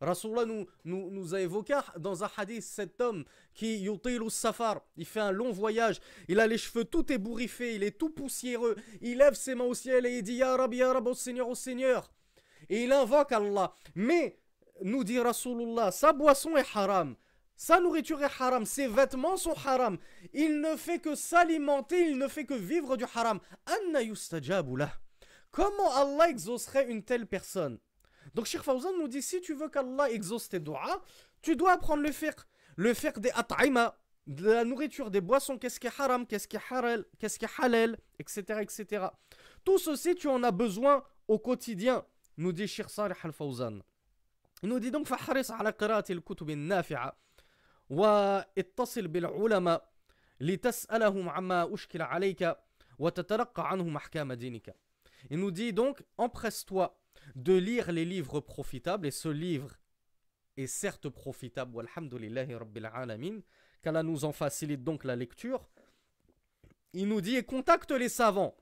Rasulullah 0.03 0.45
nous, 0.45 0.65
nous, 0.83 1.09
nous, 1.11 1.33
a 1.33 1.39
évoqué 1.39 1.79
dans 1.97 2.23
un 2.23 2.29
hadith 2.35 2.63
cet 2.63 2.99
homme 2.99 3.23
qui 3.53 3.77
yutilu 3.77 4.29
safar, 4.29 4.81
il 4.97 5.05
fait 5.05 5.21
un 5.21 5.31
long 5.31 5.51
voyage, 5.51 5.99
il 6.27 6.39
a 6.39 6.47
les 6.47 6.57
cheveux 6.57 6.83
tout 6.83 7.09
ébouriffés, 7.11 7.75
il 7.75 7.83
est 7.83 7.97
tout 7.97 8.09
poussiéreux, 8.09 8.75
il 9.01 9.17
lève 9.17 9.33
ses 9.33 9.55
mains 9.55 9.63
au 9.63 9.73
ciel 9.73 10.05
et 10.05 10.17
il 10.17 10.23
dit 10.23 10.33
Ya 10.33 10.57
Rabbi, 10.57 10.77
Ya 10.77 10.91
Rabbi, 10.91 11.09
au 11.09 11.13
Seigneur, 11.13 11.47
au 11.47 11.55
Seigneur. 11.55 12.11
Et 12.69 12.83
il 12.83 12.91
invoque 12.91 13.31
Allah. 13.31 13.73
Mais, 13.95 14.39
nous 14.81 15.03
dit 15.03 15.19
Rasulullah, 15.19 15.91
sa 15.91 16.11
boisson 16.11 16.57
est 16.57 16.65
haram, 16.75 17.15
sa 17.56 17.80
nourriture 17.80 18.22
est 18.22 18.30
haram, 18.40 18.64
ses 18.64 18.86
vêtements 18.86 19.36
sont 19.36 19.54
haram. 19.64 19.98
Il 20.32 20.60
ne 20.60 20.76
fait 20.76 21.00
que 21.00 21.14
s'alimenter, 21.14 22.08
il 22.08 22.16
ne 22.16 22.28
fait 22.28 22.44
que 22.44 22.54
vivre 22.54 22.96
du 22.96 23.04
haram. 23.14 23.40
Anna 23.66 24.00
Comment 25.50 25.92
Allah 25.96 26.28
exaucerait 26.28 26.88
une 26.88 27.02
telle 27.02 27.26
personne 27.26 27.78
donc 28.34 28.46
Sheikh 28.46 28.62
Fawzan 28.62 28.96
nous 28.98 29.08
dit 29.08 29.22
si 29.22 29.40
tu 29.40 29.54
veux 29.54 29.68
qu'Allah 29.68 30.10
exauce 30.10 30.48
tes 30.48 30.60
doigts, 30.60 31.02
tu 31.42 31.56
dois 31.56 31.72
apprendre 31.72 32.02
le 32.02 32.12
fiqh. 32.12 32.36
Le 32.76 32.94
fiqh 32.94 33.18
des 33.18 33.30
at'ima, 33.30 33.96
de 34.26 34.50
la 34.50 34.64
nourriture, 34.64 35.10
des 35.10 35.20
boissons, 35.20 35.58
qu'est-ce 35.58 35.80
qui 35.80 35.86
est 35.86 36.00
haram, 36.00 36.26
qu'est-ce 36.26 36.46
qui 36.46 36.56
est 36.56 36.72
halal, 36.72 37.04
qu'est-ce 37.18 37.38
qui 37.38 37.46
est 37.46 37.60
halal, 37.60 37.98
etc., 38.18 38.60
etc. 38.60 39.06
Tout 39.64 39.78
ceci, 39.78 40.14
tu 40.14 40.28
en 40.28 40.42
as 40.42 40.50
besoin 40.50 41.02
au 41.26 41.38
quotidien, 41.38 42.04
nous 42.36 42.52
dit 42.52 42.68
Sheikh 42.68 42.90
Salih 42.90 43.14
al-Fawzan. 43.22 43.80
Il 44.62 44.68
nous 44.68 44.80
dit 44.80 44.90
donc 44.90 45.06
فحرص 45.06 45.50
على 45.50 45.70
قراءة 45.70 46.12
الكتب 46.12 46.50
النافعة 46.50 47.16
واتصل 47.90 49.08
بالعلماء 49.08 49.92
لتسألهم 50.40 51.28
عما 51.28 51.74
أشكل 51.74 52.02
عليك 52.02 52.56
وتتلقى 52.98 53.70
عنهم 53.70 53.96
أحكام 53.96 54.32
دينك. 54.32 54.74
Il 55.30 55.38
nous 55.38 55.50
dit 55.50 55.72
donc 55.72 56.04
empresse-toi 56.16 56.96
de 57.34 57.54
lire 57.54 57.90
les 57.92 58.04
livres 58.04 58.40
profitables, 58.40 59.06
et 59.06 59.10
ce 59.10 59.28
livre 59.28 59.76
est 60.56 60.66
certes 60.66 61.08
profitable, 61.08 61.74
walhamdulillahi 61.76 62.54
rabbil 62.54 62.86
alamin, 62.86 63.40
qu'Allah 63.82 64.02
nous 64.02 64.24
en 64.24 64.32
facilite 64.32 64.84
donc 64.84 65.04
la 65.04 65.16
lecture, 65.16 65.68
il 66.92 67.08
nous 67.08 67.20
dit, 67.20 67.36
et 67.36 67.44
contacte 67.44 67.90
les 67.90 68.08
savants. 68.08 68.56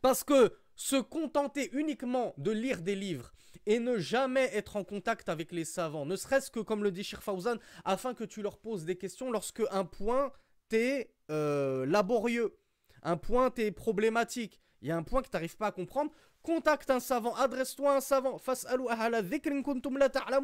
Parce 0.00 0.22
que 0.22 0.56
se 0.75 0.95
contenter 0.95 1.69
uniquement 1.73 2.33
de 2.37 2.51
lire 2.51 2.81
des 2.81 2.95
livres 2.95 3.33
et 3.65 3.79
ne 3.79 3.97
jamais 3.97 4.49
être 4.53 4.75
en 4.75 4.83
contact 4.83 5.29
avec 5.29 5.51
les 5.51 5.65
savants, 5.65 6.05
ne 6.05 6.15
serait-ce 6.15 6.51
que 6.51 6.59
comme 6.59 6.83
le 6.83 6.91
dit 6.91 7.03
Shir 7.03 7.23
Fawzan, 7.23 7.57
afin 7.85 8.13
que 8.13 8.23
tu 8.23 8.41
leur 8.41 8.57
poses 8.57 8.85
des 8.85 8.97
questions 8.97 9.31
lorsque 9.31 9.63
un 9.71 9.85
point 9.85 10.31
t'est 10.69 11.13
euh, 11.31 11.85
laborieux, 11.85 12.57
un 13.03 13.17
point 13.17 13.51
t'est 13.51 13.71
problématique, 13.71 14.59
il 14.81 14.89
y 14.89 14.91
a 14.91 14.97
un 14.97 15.03
point 15.03 15.21
que 15.21 15.29
tu 15.29 15.35
n'arrives 15.35 15.55
pas 15.55 15.67
à 15.67 15.71
comprendre, 15.71 16.11
Contacte 16.43 16.89
un 16.89 16.99
savant, 16.99 17.33
adresse-toi 17.35 17.93
à 17.93 17.95
un 17.95 18.01
savant. 18.01 18.37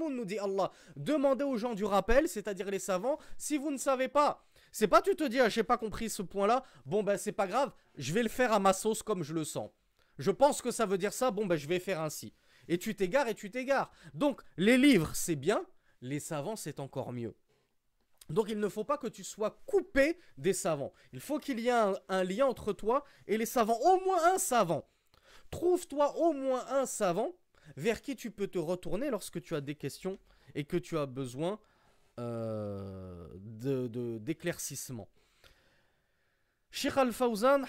nous 0.09 0.25
dit 0.25 0.39
Allah. 0.39 0.71
Demandez 0.95 1.43
aux 1.43 1.57
gens 1.57 1.73
du 1.73 1.83
rappel, 1.83 2.29
c'est-à-dire 2.29 2.71
les 2.71 2.79
savants, 2.79 3.19
si 3.37 3.57
vous 3.57 3.69
ne 3.69 3.77
savez 3.77 4.07
pas. 4.07 4.45
C'est 4.71 4.87
pas 4.87 5.01
tu 5.01 5.13
te 5.17 5.25
dis, 5.25 5.41
ah, 5.41 5.49
j'ai 5.49 5.63
pas 5.63 5.77
compris 5.77 6.09
ce 6.09 6.21
point-là, 6.21 6.63
bon 6.85 7.03
ben 7.03 7.17
c'est 7.17 7.33
pas 7.33 7.47
grave, 7.47 7.73
je 7.97 8.13
vais 8.13 8.23
le 8.23 8.29
faire 8.29 8.53
à 8.53 8.59
ma 8.59 8.71
sauce 8.71 9.03
comme 9.03 9.23
je 9.23 9.33
le 9.33 9.43
sens. 9.43 9.71
Je 10.19 10.29
pense 10.29 10.61
que 10.61 10.69
ça 10.69 10.85
veut 10.85 10.99
dire 10.99 11.13
ça, 11.13 11.31
bon 11.31 11.47
ben 11.47 11.55
je 11.55 11.67
vais 11.67 11.79
faire 11.79 12.01
ainsi. 12.01 12.33
Et 12.67 12.77
tu 12.77 12.95
t'égares 12.95 13.27
et 13.27 13.35
tu 13.35 13.49
t'égares. 13.49 13.91
Donc 14.13 14.41
les 14.57 14.77
livres 14.77 15.15
c'est 15.15 15.35
bien, 15.35 15.65
les 16.01 16.19
savants 16.19 16.55
c'est 16.55 16.79
encore 16.79 17.11
mieux. 17.11 17.35
Donc 18.29 18.49
il 18.49 18.59
ne 18.59 18.69
faut 18.69 18.83
pas 18.83 18.99
que 18.99 19.07
tu 19.07 19.23
sois 19.23 19.59
coupé 19.65 20.19
des 20.37 20.53
savants. 20.53 20.93
Il 21.13 21.19
faut 21.19 21.39
qu'il 21.39 21.59
y 21.59 21.69
ait 21.69 21.93
un 22.09 22.23
lien 22.23 22.45
entre 22.45 22.73
toi 22.73 23.03
et 23.25 23.37
les 23.37 23.47
savants, 23.47 23.79
au 23.79 23.99
moins 24.01 24.35
un 24.35 24.37
savant. 24.37 24.87
Trouve-toi 25.49 26.15
au 26.17 26.33
moins 26.33 26.63
un 26.67 26.85
savant 26.85 27.33
vers 27.75 28.01
qui 28.01 28.15
tu 28.15 28.29
peux 28.29 28.47
te 28.47 28.59
retourner 28.59 29.09
lorsque 29.09 29.41
tu 29.41 29.55
as 29.55 29.61
des 29.61 29.75
questions 29.75 30.19
et 30.53 30.63
que 30.63 30.77
tu 30.77 30.97
as 30.97 31.05
besoin 31.05 31.59
euh, 32.19 33.27
d'éclaircissement. 34.19 35.07
De, 36.83 36.99
Al-Fawzan, 36.99 37.63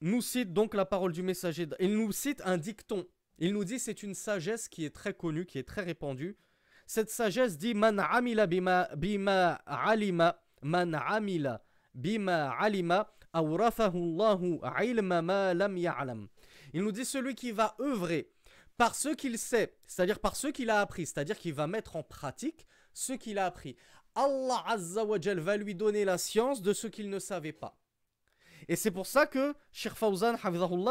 nous 0.00 0.22
cite 0.22 0.52
donc 0.52 0.74
la 0.74 0.84
parole 0.84 1.12
du 1.12 1.22
messager. 1.22 1.68
Il 1.78 1.96
nous 1.96 2.12
cite 2.12 2.42
un 2.44 2.58
dicton. 2.58 3.06
Il 3.38 3.52
nous 3.52 3.64
dit 3.64 3.78
c'est 3.78 4.02
une 4.02 4.14
sagesse 4.14 4.68
qui 4.68 4.84
est 4.84 4.94
très 4.94 5.14
connue, 5.14 5.46
qui 5.46 5.58
est 5.58 5.68
très 5.68 5.82
répandue. 5.82 6.36
Cette 6.86 7.10
sagesse 7.10 7.56
dit 7.56 7.74
Man 7.74 8.00
amila 8.00 8.46
bima, 8.46 8.88
bima 8.96 9.60
alima, 9.66 10.40
man 10.62 10.94
amila 10.94 11.62
bima 11.94 12.50
alima, 12.58 13.08
il 13.32 13.42
nous 16.74 16.92
dit 16.92 17.04
celui 17.04 17.34
qui 17.34 17.52
va 17.52 17.76
œuvrer 17.80 18.30
par 18.76 18.94
ce 18.94 19.10
qu'il 19.10 19.38
sait, 19.38 19.76
c'est-à-dire 19.86 20.18
par 20.18 20.34
ce 20.34 20.48
qu'il 20.48 20.70
a 20.70 20.80
appris, 20.80 21.06
c'est-à-dire 21.06 21.38
qu'il 21.38 21.54
va 21.54 21.66
mettre 21.66 21.96
en 21.96 22.02
pratique 22.02 22.66
ce 22.92 23.12
qu'il 23.12 23.38
a 23.38 23.46
appris. 23.46 23.76
Allah 24.16 24.64
Azza 24.66 25.04
wa 25.04 25.18
va 25.18 25.56
lui 25.56 25.76
donner 25.76 26.04
la 26.04 26.18
science 26.18 26.60
de 26.60 26.72
ce 26.72 26.88
qu'il 26.88 27.08
ne 27.08 27.20
savait 27.20 27.52
pas. 27.52 27.79
Et 28.68 28.76
c'est 28.76 28.90
pour 28.90 29.06
ça 29.06 29.26
que 29.26 29.54
Sheikh 29.72 29.94
Fawzan 29.94 30.36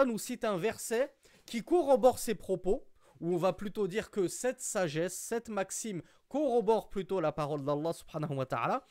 nous 0.06 0.18
cite 0.18 0.44
un 0.44 0.58
verset 0.58 1.14
qui 1.46 1.64
corrobore 1.64 2.20
ses 2.20 2.36
propos, 2.36 2.86
où 3.20 3.34
on 3.34 3.38
va 3.38 3.54
plutôt 3.54 3.88
dire 3.88 4.12
que 4.12 4.28
cette 4.28 4.62
sagesse, 4.62 5.16
cette 5.16 5.50
maxime 5.50 6.02
corrobore 6.30 6.90
plutôt 6.90 7.20
la 7.20 7.32
parole 7.32 7.64
d'Allah 7.66 7.94
subhanahu 7.94 8.36
wa 8.36 8.46
ta'ala, 8.46 8.84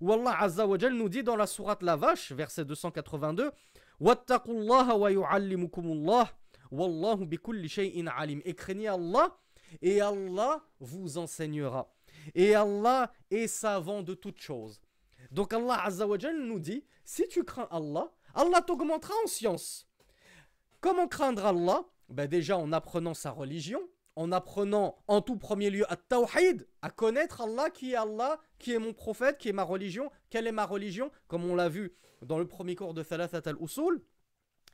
où 0.00 0.12
Allah 0.12 0.36
Azza 0.40 0.66
wa 0.66 0.76
nous 0.76 1.08
dit 1.08 1.22
dans 1.22 1.36
la 1.36 1.46
sourate 1.46 1.82
La 1.82 1.96
Vache, 1.96 2.32
verset 2.32 2.64
282, 2.64 3.50
Wattaqullaha 4.00 4.96
wa 4.96 5.10
yu'allimukumullah, 5.10 6.30
wallahu 6.70 7.26
bikulli 7.26 7.68
shay'in 7.68 8.06
alim. 8.08 8.40
Et 8.44 8.54
craignez 8.54 8.88
Allah, 8.88 9.36
et 9.80 10.00
Allah 10.00 10.62
vous 10.80 11.18
enseignera. 11.18 11.92
Et 12.34 12.54
Allah 12.54 13.12
est 13.30 13.46
savant 13.46 14.02
de 14.02 14.14
toutes 14.14 14.40
choses. 14.40 14.80
Donc 15.30 15.52
Allah 15.52 15.84
Azza 15.84 16.06
nous 16.06 16.58
dit, 16.58 16.84
si 17.04 17.26
tu 17.28 17.44
crains 17.44 17.68
Allah, 17.70 18.10
Allah 18.36 18.60
t'augmentera 18.60 19.14
en 19.24 19.26
science. 19.26 19.88
Comment 20.82 21.08
craindre 21.08 21.46
Allah? 21.46 21.84
Ben 22.10 22.28
Déjà 22.28 22.58
en 22.58 22.70
apprenant 22.70 23.14
sa 23.14 23.30
religion, 23.30 23.80
en 24.14 24.30
apprenant 24.30 24.98
en 25.08 25.22
tout 25.22 25.38
premier 25.38 25.70
lieu 25.70 25.90
à 25.90 25.96
tawhid, 25.96 26.68
à 26.82 26.90
connaître 26.90 27.40
Allah 27.40 27.70
qui 27.70 27.92
est 27.92 27.96
Allah, 27.96 28.38
qui 28.58 28.74
est 28.74 28.78
mon 28.78 28.92
prophète, 28.92 29.38
qui 29.38 29.48
est 29.48 29.54
ma 29.54 29.62
religion, 29.62 30.10
quelle 30.28 30.46
est 30.46 30.52
ma 30.52 30.66
religion, 30.66 31.10
comme 31.28 31.46
on 31.46 31.54
l'a 31.54 31.70
vu 31.70 31.96
dans 32.20 32.38
le 32.38 32.46
premier 32.46 32.74
cours 32.76 32.92
de 32.92 33.02
Thalathat 33.02 33.48
al-Usul. 33.48 34.02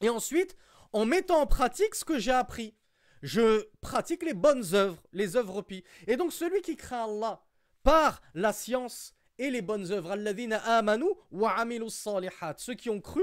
Et 0.00 0.08
ensuite, 0.08 0.56
en 0.92 1.06
mettant 1.06 1.40
en 1.40 1.46
pratique 1.46 1.94
ce 1.94 2.04
que 2.04 2.18
j'ai 2.18 2.32
appris. 2.32 2.74
Je 3.22 3.68
pratique 3.80 4.24
les 4.24 4.34
bonnes 4.34 4.74
œuvres, 4.74 5.00
les 5.12 5.36
œuvres 5.36 5.62
pi. 5.62 5.84
Et 6.08 6.16
donc 6.16 6.32
celui 6.32 6.60
qui 6.62 6.76
craint 6.76 7.04
Allah 7.04 7.44
par 7.84 8.20
la 8.34 8.52
science 8.52 9.14
et 9.38 9.50
les 9.50 9.62
bonnes 9.62 9.90
œuvres, 9.92 10.10
amanu 10.10 11.04
wa 11.30 11.64
salihat, 11.88 12.54
ceux 12.58 12.74
qui 12.74 12.90
ont 12.90 13.00
cru 13.00 13.22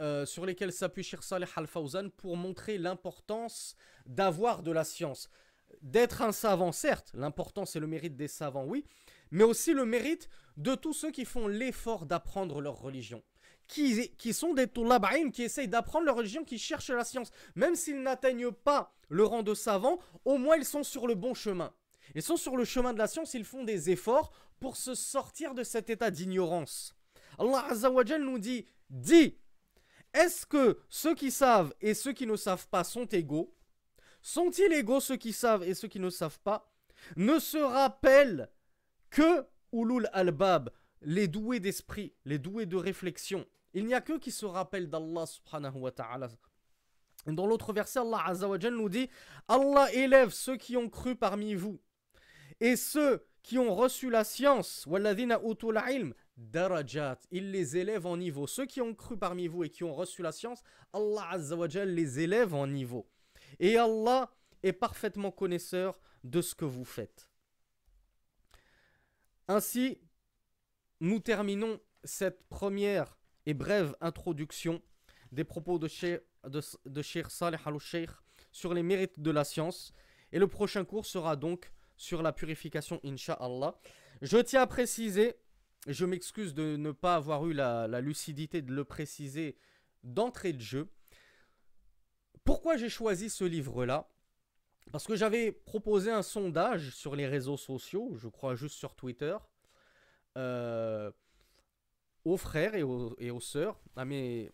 euh, 0.00 0.26
sur 0.26 0.44
lesquels 0.46 0.72
s'appuie 0.72 1.04
Sheikh 1.04 1.22
Saleh 1.22 1.46
Al-Fawzan 1.56 2.10
pour 2.10 2.36
montrer 2.36 2.78
l'importance 2.78 3.76
d'avoir 4.06 4.62
de 4.62 4.72
la 4.72 4.84
science 4.84 5.28
d'être 5.82 6.22
un 6.22 6.32
savant, 6.32 6.72
certes, 6.72 7.10
l'important 7.14 7.64
c'est 7.64 7.80
le 7.80 7.86
mérite 7.86 8.16
des 8.16 8.28
savants, 8.28 8.64
oui, 8.64 8.84
mais 9.30 9.44
aussi 9.44 9.72
le 9.72 9.84
mérite 9.84 10.28
de 10.56 10.74
tous 10.74 10.92
ceux 10.92 11.10
qui 11.10 11.24
font 11.24 11.46
l'effort 11.46 12.06
d'apprendre 12.06 12.60
leur 12.60 12.78
religion. 12.78 13.22
Qui, 13.66 14.10
qui 14.18 14.34
sont 14.34 14.52
des 14.52 14.68
tulab'in, 14.68 15.30
qui 15.30 15.42
essayent 15.42 15.68
d'apprendre 15.68 16.04
leur 16.04 16.16
religion, 16.16 16.44
qui 16.44 16.58
cherchent 16.58 16.90
la 16.90 17.02
science. 17.02 17.30
Même 17.54 17.74
s'ils 17.74 18.02
n'atteignent 18.02 18.52
pas 18.52 18.92
le 19.08 19.24
rang 19.24 19.42
de 19.42 19.54
savant, 19.54 19.98
au 20.26 20.36
moins 20.36 20.56
ils 20.56 20.66
sont 20.66 20.82
sur 20.82 21.06
le 21.06 21.14
bon 21.14 21.32
chemin. 21.32 21.72
Ils 22.14 22.22
sont 22.22 22.36
sur 22.36 22.58
le 22.58 22.66
chemin 22.66 22.92
de 22.92 22.98
la 22.98 23.06
science, 23.06 23.32
ils 23.32 23.44
font 23.44 23.64
des 23.64 23.88
efforts 23.88 24.32
pour 24.60 24.76
se 24.76 24.94
sortir 24.94 25.54
de 25.54 25.62
cet 25.62 25.88
état 25.88 26.10
d'ignorance. 26.10 26.94
Allah 27.38 27.64
Azza 27.70 27.90
nous 28.18 28.38
dit, 28.38 28.66
dis, 28.90 29.38
est-ce 30.14 30.46
que 30.46 30.78
ceux 30.88 31.14
qui 31.14 31.30
savent 31.30 31.74
et 31.80 31.92
ceux 31.92 32.12
qui 32.12 32.26
ne 32.26 32.36
savent 32.36 32.68
pas 32.68 32.84
sont 32.84 33.06
égaux? 33.06 33.54
Sont-ils 34.22 34.72
égaux 34.72 35.00
ceux 35.00 35.16
qui 35.16 35.32
savent 35.32 35.64
et 35.64 35.74
ceux 35.74 35.88
qui 35.88 36.00
ne 36.00 36.08
savent 36.08 36.40
pas? 36.40 36.72
Ne 37.16 37.38
se 37.38 37.58
rappellent 37.58 38.48
que 39.10 39.44
Ulul 39.72 40.08
Albab, 40.12 40.70
les 41.02 41.28
doués 41.28 41.60
d'esprit, 41.60 42.14
les 42.24 42.38
doués 42.38 42.64
de 42.66 42.76
réflexion. 42.76 43.44
Il 43.74 43.86
n'y 43.86 43.94
a 43.94 44.00
que 44.00 44.18
qui 44.18 44.30
se 44.30 44.46
rappellent 44.46 44.88
d'Allah 44.88 45.26
subhanahu 45.26 45.78
wa 45.78 45.90
ta'ala. 45.90 46.28
Dans 47.26 47.46
l'autre 47.46 47.72
verset, 47.72 47.98
Allah 47.98 48.32
nous 48.70 48.88
dit 48.88 49.10
Allah 49.48 49.92
élève 49.92 50.30
ceux 50.30 50.56
qui 50.56 50.76
ont 50.76 50.88
cru 50.88 51.16
parmi 51.16 51.54
vous 51.54 51.80
et 52.60 52.76
ceux 52.76 53.26
qui 53.42 53.58
ont 53.58 53.74
reçu 53.74 54.10
la 54.10 54.24
science, 54.24 54.86
darajat, 56.36 57.18
il 57.30 57.50
les 57.50 57.76
élève 57.76 58.06
en 58.06 58.16
niveau. 58.16 58.46
Ceux 58.46 58.66
qui 58.66 58.80
ont 58.80 58.94
cru 58.94 59.16
parmi 59.16 59.46
vous 59.46 59.64
et 59.64 59.70
qui 59.70 59.84
ont 59.84 59.94
reçu 59.94 60.22
la 60.22 60.32
science, 60.32 60.62
Allah 60.92 61.36
les 61.84 62.20
élève 62.20 62.54
en 62.54 62.66
niveau. 62.66 63.08
Et 63.58 63.76
Allah 63.76 64.30
est 64.62 64.72
parfaitement 64.72 65.30
connaisseur 65.30 65.98
de 66.24 66.40
ce 66.40 66.54
que 66.54 66.64
vous 66.64 66.84
faites. 66.84 67.28
Ainsi, 69.46 70.00
nous 71.00 71.20
terminons 71.20 71.80
cette 72.02 72.42
première 72.48 73.18
et 73.46 73.54
brève 73.54 73.94
introduction 74.00 74.82
des 75.32 75.44
propos 75.44 75.78
de 75.78 75.88
Cheikh, 75.88 76.22
de, 76.44 77.02
Saleh 77.28 77.58
al-Sheikh 77.64 78.10
sur 78.52 78.72
les 78.72 78.82
mérites 78.82 79.20
de 79.20 79.30
la 79.30 79.44
science. 79.44 79.92
Et 80.32 80.38
le 80.38 80.48
prochain 80.48 80.84
cours 80.84 81.06
sera 81.06 81.36
donc 81.36 81.72
sur 81.96 82.22
la 82.22 82.32
purification, 82.32 83.00
Inch'Allah. 83.04 83.74
Je 84.22 84.38
tiens 84.38 84.62
à 84.62 84.66
préciser, 84.66 85.34
je 85.86 86.06
m'excuse 86.06 86.54
de 86.54 86.76
ne 86.76 86.92
pas 86.92 87.16
avoir 87.16 87.46
eu 87.46 87.52
la, 87.52 88.00
lucidité 88.00 88.62
de 88.62 88.72
le 88.72 88.84
préciser 88.84 89.56
d'entrée 90.02 90.52
de 90.52 90.60
jeu. 90.60 90.88
Pourquoi 92.44 92.76
j'ai 92.76 92.88
choisi 92.88 93.30
ce 93.30 93.44
livre-là? 93.44 94.10
Parce 94.92 95.06
que 95.06 95.16
j'avais 95.16 95.50
proposé 95.50 96.10
un 96.10 96.22
sondage 96.22 96.90
sur 96.90 97.16
les 97.16 97.26
réseaux 97.26 97.56
sociaux, 97.56 98.14
je 98.16 98.28
crois 98.28 98.54
juste 98.54 98.76
sur 98.76 98.94
Twitter, 98.94 99.36
euh, 100.36 101.10
aux 102.24 102.36
frères 102.36 102.74
et 102.74 102.82
aux, 102.82 103.16
et 103.18 103.30
aux 103.30 103.40
sœurs, 103.40 103.80
à, 103.96 104.04
mes, 104.04 104.52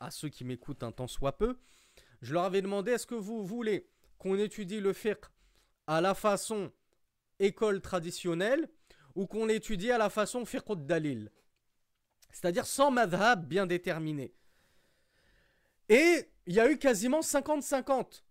à 0.00 0.10
ceux 0.10 0.28
qui 0.28 0.44
m'écoutent 0.44 0.82
un 0.82 0.92
temps 0.92 1.06
soit 1.06 1.36
peu. 1.36 1.58
Je 2.22 2.32
leur 2.32 2.44
avais 2.44 2.62
demandé 2.62 2.92
est-ce 2.92 3.06
que 3.06 3.14
vous 3.14 3.44
voulez 3.44 3.90
qu'on 4.18 4.38
étudie 4.38 4.80
le 4.80 4.92
fiqh 4.92 5.24
à 5.86 6.00
la 6.00 6.14
façon 6.14 6.72
école 7.38 7.80
traditionnelle 7.80 8.68
ou 9.16 9.26
qu'on 9.26 9.46
l'étudie 9.46 9.90
à 9.90 9.98
la 9.98 10.10
façon 10.10 10.44
fiqh 10.44 10.70
dalil 10.76 11.32
C'est-à-dire 12.30 12.66
sans 12.66 12.92
madhab 12.92 13.44
bien 13.46 13.66
déterminé. 13.66 14.32
Et 15.88 16.28
il 16.46 16.54
y 16.54 16.60
a 16.60 16.70
eu 16.70 16.78
quasiment 16.78 17.20
50-50. 17.20 18.22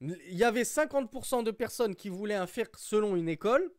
Il 0.00 0.34
y 0.34 0.44
avait 0.44 0.62
50% 0.62 1.44
de 1.44 1.50
personnes 1.50 1.94
qui 1.94 2.08
voulaient 2.08 2.34
un 2.34 2.46
fiqh 2.46 2.76
selon 2.76 3.14
une 3.14 3.28
école 3.28 3.72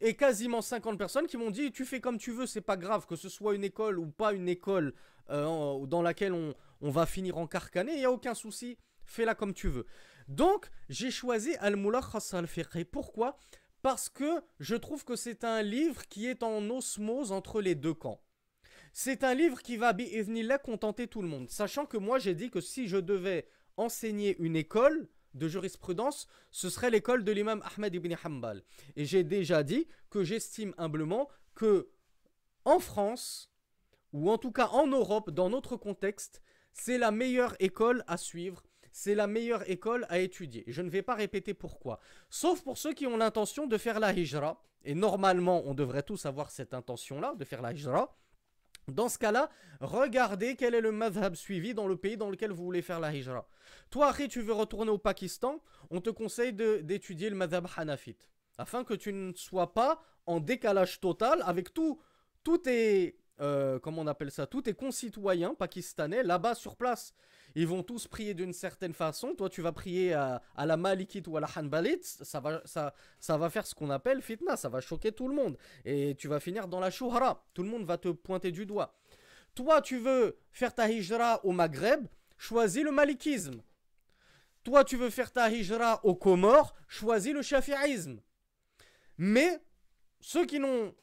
et 0.00 0.14
quasiment 0.14 0.60
50 0.60 0.98
personnes 0.98 1.26
qui 1.26 1.36
m'ont 1.36 1.50
dit 1.50 1.72
tu 1.72 1.84
fais 1.84 2.00
comme 2.00 2.18
tu 2.18 2.32
veux, 2.32 2.46
c'est 2.46 2.60
pas 2.60 2.76
grave, 2.76 3.06
que 3.06 3.16
ce 3.16 3.28
soit 3.28 3.54
une 3.54 3.64
école 3.64 3.98
ou 3.98 4.06
pas 4.06 4.32
une 4.32 4.48
école 4.48 4.94
euh, 5.30 5.86
dans 5.86 6.02
laquelle 6.02 6.32
on, 6.32 6.54
va 6.80 7.06
finir 7.06 7.38
en 7.38 7.46
carcané, 7.46 7.92
il 7.92 7.98
n'y 7.98 8.04
a 8.04 8.10
aucun 8.10 8.34
souci, 8.34 8.78
fais-la 9.04 9.34
comme 9.34 9.54
tu 9.54 9.68
veux. 9.68 9.86
Donc 10.28 10.68
j'ai 10.88 11.10
choisi 11.10 11.56
Al-Mulakhas 11.56 12.30
al-Fiqh. 12.34 12.84
Pourquoi? 12.90 13.38
Parce 13.86 14.08
que 14.08 14.42
je 14.58 14.74
trouve 14.74 15.04
que 15.04 15.14
c'est 15.14 15.44
un 15.44 15.62
livre 15.62 16.08
qui 16.08 16.26
est 16.26 16.42
en 16.42 16.70
osmose 16.70 17.30
entre 17.30 17.60
les 17.60 17.76
deux 17.76 17.94
camps. 17.94 18.20
C'est 18.92 19.22
un 19.22 19.32
livre 19.32 19.62
qui 19.62 19.76
va, 19.76 19.92
bi'idhnillah, 19.92 20.58
contenter 20.58 21.06
tout 21.06 21.22
le 21.22 21.28
monde. 21.28 21.48
Sachant 21.48 21.86
que 21.86 21.96
moi 21.96 22.18
j'ai 22.18 22.34
dit 22.34 22.50
que 22.50 22.60
si 22.60 22.88
je 22.88 22.96
devais 22.96 23.46
enseigner 23.76 24.36
une 24.40 24.56
école, 24.56 25.08
de 25.34 25.46
jurisprudence, 25.46 26.26
ce 26.50 26.68
serait 26.68 26.90
l'école 26.90 27.22
de 27.22 27.30
l'imam 27.30 27.62
Ahmed 27.62 27.94
ibn 27.94 28.12
Hanbal. 28.24 28.64
Et 28.96 29.04
j'ai 29.04 29.22
déjà 29.22 29.62
dit 29.62 29.86
que 30.10 30.24
j'estime 30.24 30.74
humblement 30.78 31.28
que 31.54 31.88
en 32.64 32.80
France, 32.80 33.52
ou 34.12 34.32
en 34.32 34.38
tout 34.38 34.50
cas 34.50 34.66
en 34.66 34.88
Europe, 34.88 35.30
dans 35.30 35.48
notre 35.48 35.76
contexte, 35.76 36.42
c'est 36.72 36.98
la 36.98 37.12
meilleure 37.12 37.54
école 37.60 38.02
à 38.08 38.16
suivre, 38.16 38.64
c'est 38.96 39.14
la 39.14 39.26
meilleure 39.26 39.68
école 39.68 40.06
à 40.08 40.20
étudier. 40.20 40.64
Je 40.68 40.80
ne 40.80 40.88
vais 40.88 41.02
pas 41.02 41.14
répéter 41.14 41.52
pourquoi. 41.52 42.00
Sauf 42.30 42.62
pour 42.62 42.78
ceux 42.78 42.94
qui 42.94 43.06
ont 43.06 43.18
l'intention 43.18 43.66
de 43.66 43.76
faire 43.76 44.00
la 44.00 44.14
hijra, 44.14 44.58
et 44.86 44.94
normalement 44.94 45.62
on 45.66 45.74
devrait 45.74 46.02
tous 46.02 46.24
avoir 46.24 46.50
cette 46.50 46.72
intention-là, 46.72 47.34
de 47.34 47.44
faire 47.44 47.60
la 47.60 47.74
hijra, 47.74 48.16
dans 48.88 49.10
ce 49.10 49.18
cas-là, 49.18 49.50
regardez 49.80 50.56
quel 50.56 50.74
est 50.74 50.80
le 50.80 50.92
madhab 50.92 51.34
suivi 51.34 51.74
dans 51.74 51.86
le 51.86 51.98
pays 51.98 52.16
dans 52.16 52.30
lequel 52.30 52.52
vous 52.52 52.64
voulez 52.64 52.80
faire 52.80 52.98
la 52.98 53.14
hijra. 53.14 53.46
Toi, 53.90 54.06
après, 54.06 54.28
tu 54.28 54.40
veux 54.40 54.54
retourner 54.54 54.90
au 54.90 54.98
Pakistan, 54.98 55.62
on 55.90 56.00
te 56.00 56.08
conseille 56.08 56.54
d'étudier 56.54 57.28
le 57.28 57.36
madhab 57.36 57.68
hanafite. 57.76 58.30
Afin 58.56 58.82
que 58.82 58.94
tu 58.94 59.12
ne 59.12 59.34
sois 59.34 59.74
pas 59.74 60.00
en 60.24 60.40
décalage 60.40 61.00
total 61.00 61.42
avec 61.44 61.74
tout, 61.74 62.00
tes, 62.64 63.18
euh, 63.42 63.78
comment 63.78 64.00
on 64.00 64.06
appelle 64.06 64.30
ça, 64.30 64.46
tous 64.46 64.62
tes 64.62 64.72
concitoyens 64.72 65.52
pakistanais 65.52 66.22
là-bas 66.22 66.54
sur 66.54 66.76
place 66.76 67.12
ils 67.58 67.66
vont 67.66 67.82
tous 67.82 68.06
prier 68.06 68.34
d'une 68.34 68.52
certaine 68.52 68.92
façon. 68.92 69.34
Toi, 69.34 69.48
tu 69.48 69.62
vas 69.62 69.72
prier 69.72 70.12
à, 70.12 70.42
la 70.58 70.76
Malikite 70.76 71.26
ou 71.26 71.38
à 71.38 71.40
la 71.40 71.48
Hanbalite. 71.56 72.04
Ça 72.04 72.38
va, 72.38 72.60
ça, 72.66 73.38
va 73.38 73.48
faire 73.48 73.66
ce 73.66 73.74
qu'on 73.74 73.88
appelle 73.88 74.20
fitna. 74.20 74.58
Ça 74.58 74.68
va 74.68 74.82
choquer 74.82 75.10
tout 75.10 75.26
le 75.26 75.34
monde. 75.34 75.56
Et 75.86 76.14
tu 76.16 76.28
vas 76.28 76.38
finir 76.38 76.68
dans 76.68 76.80
la 76.80 76.90
shuhara. 76.90 77.46
Tout 77.54 77.62
le 77.62 77.70
monde 77.70 77.86
va 77.86 77.96
te 77.96 78.10
pointer 78.10 78.52
du 78.52 78.66
doigt. 78.66 78.94
Toi, 79.54 79.80
tu 79.80 79.96
veux 79.96 80.38
faire 80.52 80.74
ta 80.74 80.90
hijra 80.90 81.42
au 81.46 81.52
Maghreb. 81.52 82.06
Choisis 82.36 82.84
le 82.84 82.92
malikisme. 82.92 83.62
Toi, 84.62 84.84
tu 84.84 84.98
veux 84.98 85.08
faire 85.08 85.32
ta 85.32 85.50
hijra 85.50 86.04
au 86.04 86.14
Comores. 86.14 86.74
Choisis 86.88 87.32
le 87.32 87.40
shafi'isme. 87.40 88.20
Mais 89.16 89.58
ceux 90.20 90.44
qui 90.44 90.58
n'ont 90.60 90.94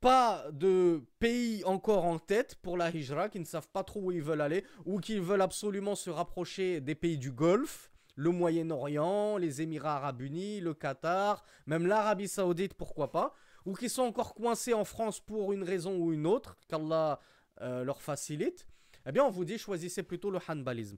pas 0.00 0.46
de 0.52 1.02
pays 1.18 1.64
encore 1.64 2.04
en 2.04 2.18
tête 2.18 2.56
pour 2.56 2.76
la 2.76 2.90
hijra, 2.90 3.28
qui 3.28 3.40
ne 3.40 3.44
savent 3.44 3.68
pas 3.68 3.84
trop 3.84 4.00
où 4.00 4.12
ils 4.12 4.22
veulent 4.22 4.40
aller, 4.40 4.64
ou 4.84 5.00
qui 5.00 5.18
veulent 5.18 5.42
absolument 5.42 5.94
se 5.94 6.10
rapprocher 6.10 6.80
des 6.80 6.94
pays 6.94 7.18
du 7.18 7.32
Golfe, 7.32 7.90
le 8.14 8.30
Moyen-Orient, 8.30 9.36
les 9.36 9.62
Émirats 9.62 9.96
arabes 9.96 10.22
unis, 10.22 10.60
le 10.60 10.74
Qatar, 10.74 11.44
même 11.66 11.86
l'Arabie 11.86 12.28
saoudite, 12.28 12.74
pourquoi 12.74 13.12
pas, 13.12 13.34
ou 13.64 13.74
qui 13.74 13.88
sont 13.88 14.02
encore 14.02 14.34
coincés 14.34 14.74
en 14.74 14.84
France 14.84 15.20
pour 15.20 15.52
une 15.52 15.62
raison 15.62 15.96
ou 15.96 16.12
une 16.12 16.26
autre, 16.26 16.56
qu'Allah 16.68 17.20
euh, 17.60 17.84
leur 17.84 18.02
facilite, 18.02 18.66
eh 19.06 19.12
bien 19.12 19.24
on 19.24 19.30
vous 19.30 19.44
dit 19.44 19.58
choisissez 19.58 20.02
plutôt 20.02 20.30
le 20.30 20.38
hanbalisme. 20.48 20.96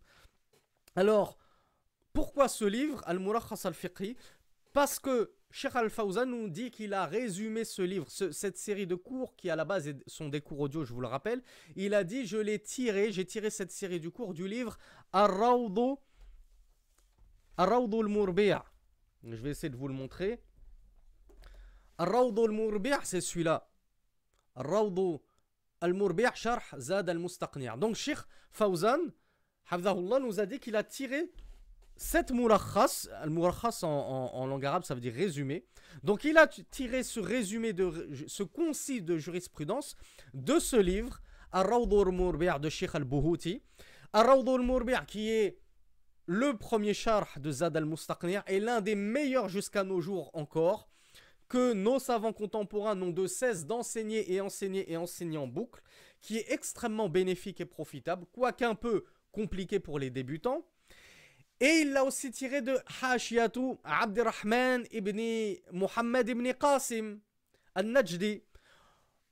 Alors, 0.97 1.39
pourquoi 2.13 2.49
ce 2.49 2.65
livre, 2.65 3.03
Al-Murakhas 3.07 3.63
al-Fiqhi? 3.65 4.17
Parce 4.73 4.99
que 4.99 5.33
Sheikh 5.53 5.75
Al-Fawzan 5.75 6.27
nous 6.27 6.49
dit 6.49 6.71
qu'il 6.71 6.95
a 6.95 7.07
résumé 7.07 7.65
ce 7.65 7.83
livre, 7.83 8.09
cette 8.09 8.57
série 8.57 8.87
de 8.87 8.95
cours 8.95 9.35
qui 9.35 9.51
à 9.51 9.57
la 9.57 9.65
base 9.65 9.93
sont 10.07 10.29
des 10.29 10.41
cours 10.41 10.61
audio, 10.61 10.85
je 10.85 10.95
vous 10.95 11.01
le 11.01 11.09
rappelle. 11.09 11.43
Il 11.75 11.95
a 11.95 12.05
dit, 12.05 12.25
je 12.25 12.37
l'ai 12.37 12.61
tiré, 12.61 13.11
j'ai 13.11 13.25
tiré 13.25 13.51
cette 13.51 13.73
série 13.73 13.99
du 13.99 14.11
cours 14.11 14.33
du 14.33 14.47
livre 14.47 14.79
Ar-Rawdu 15.13 15.97
al-Murbi'a. 17.57 18.65
Je 19.25 19.37
vais 19.37 19.51
essayer 19.51 19.71
de 19.71 19.77
vous 19.77 19.89
le 19.89 19.95
montrer. 19.95 20.41
Ar-Rawdu 21.99 22.45
al-Murbi'a, 22.45 23.01
c'est 23.03 23.21
celui-là. 23.21 23.69
Ar-Rawdu 24.55 25.19
al-Murbi'a, 25.81 26.33
Sharh 26.33 26.77
Zad 26.79 27.09
al-Mustaqni'. 27.09 27.77
Donc 27.77 27.97
Sheikh 27.97 28.19
Fawzan, 28.53 29.01
nous 29.73 30.41
a 30.41 30.47
dit 30.47 30.61
qu'il 30.61 30.77
a 30.77 30.85
tiré 30.85 31.31
cette 32.03 32.33
murakhas, 32.33 33.11
le 33.27 33.85
en, 33.85 34.47
langue 34.47 34.65
arabe, 34.65 34.85
ça 34.85 34.95
veut 34.95 35.03
dire 35.03 35.13
résumé. 35.13 35.67
Donc 36.03 36.25
il 36.25 36.39
a 36.39 36.47
tiré 36.47 37.03
ce 37.03 37.21
résumé, 37.21 37.75
de, 37.75 38.09
ce 38.27 38.43
concis 38.43 39.03
de 39.03 39.19
jurisprudence 39.19 39.97
de 40.33 40.59
ce 40.59 40.77
livre, 40.77 41.21
Ar-Rawdur 41.53 42.11
Murbi' 42.11 42.59
de 42.59 42.71
Sheikh 42.71 42.95
al-Buhuti. 42.95 43.61
Ar-Rawdur 44.15 44.61
Murbi' 44.61 44.95
qui 45.07 45.29
est 45.29 45.59
le 46.25 46.57
premier 46.57 46.95
charh 46.95 47.39
de 47.39 47.53
Zad 47.53 47.77
al-Mustaqni' 47.77 48.41
et 48.47 48.61
l'un 48.61 48.81
des 48.81 48.95
meilleurs 48.95 49.51
jusqu'à 49.51 49.85
nos 49.85 50.01
jours 50.01 50.31
encore, 50.33 50.89
que 51.51 51.75
nos 51.75 51.99
savants 51.99 52.33
contemporains 52.33 52.95
n'ont 52.95 53.11
de 53.11 53.27
cesse 53.27 53.67
d'enseigner 53.67 54.33
et 54.33 54.41
enseigner 54.41 54.91
et 54.91 54.97
enseigner 54.97 55.37
en 55.37 55.47
boucle, 55.47 55.83
qui 56.23 56.39
est 56.39 56.51
extrêmement 56.51 57.11
bénéfique 57.11 57.61
et 57.61 57.67
profitable, 57.67 58.25
quoique 58.33 58.65
un 58.65 58.75
peu 58.75 59.05
compliqué 59.33 59.81
pour 59.81 59.99
les 59.99 60.09
débutants. 60.09 60.65
Et 61.63 61.83
il 61.83 61.93
l'a 61.93 62.05
aussi 62.05 62.31
tiré 62.31 62.63
de 62.63 62.79
Hashiyatu 63.03 63.77
Abdirrahman 63.85 64.85
ibn 64.93 65.21
Muhammad 65.73 66.27
ibn 66.27 66.51
Qasim 66.55 67.21
al-Najdi. 67.75 68.43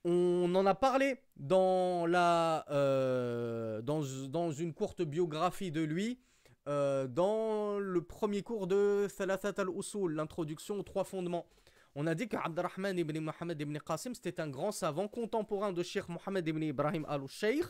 On 0.04 0.54
en 0.54 0.66
a 0.66 0.74
parlé 0.74 1.22
dans, 1.36 2.04
la, 2.04 2.66
euh, 2.70 3.80
dans, 3.80 4.02
dans, 4.28 4.52
une 4.52 4.74
courte 4.74 5.00
biographie 5.00 5.70
de 5.70 5.80
lui, 5.80 6.20
euh, 6.68 7.06
dans 7.06 7.78
le 7.78 8.02
premier 8.02 8.42
cours 8.42 8.66
de 8.66 9.08
Thalathat 9.16 9.54
al-Usul, 9.62 10.12
l'introduction 10.12 10.78
aux 10.78 10.82
trois 10.82 11.04
fondements. 11.04 11.46
On 11.94 12.06
a 12.06 12.14
dit 12.14 12.28
que 12.28 12.36
Abdirrahman 12.36 12.98
ibn 12.98 13.18
Muhammad 13.20 13.58
ibn 13.58 13.78
Qasim, 13.78 14.12
c'était 14.12 14.38
un 14.38 14.48
grand 14.48 14.70
savant 14.70 15.08
contemporain 15.08 15.72
de 15.72 15.82
Sheikh 15.82 16.10
Muhammad 16.10 16.46
ibn 16.46 16.62
Ibrahim 16.62 17.06
al-Sheikh 17.08 17.64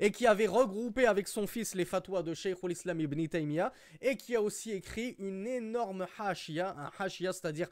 et 0.00 0.10
qui 0.10 0.26
avait 0.26 0.46
regroupé 0.46 1.06
avec 1.06 1.28
son 1.28 1.46
fils 1.46 1.74
les 1.74 1.84
fatwas 1.84 2.22
de 2.22 2.34
Sheikh 2.34 2.58
al-Islam 2.62 3.00
ibn 3.00 3.26
Taymiyyah 3.26 3.72
et 4.00 4.16
qui 4.16 4.36
a 4.36 4.42
aussi 4.42 4.72
écrit 4.72 5.16
une 5.18 5.46
énorme 5.46 6.06
hashia, 6.18 6.74
un 6.76 6.90
hashia 6.98 7.32
c'est-à-dire 7.32 7.68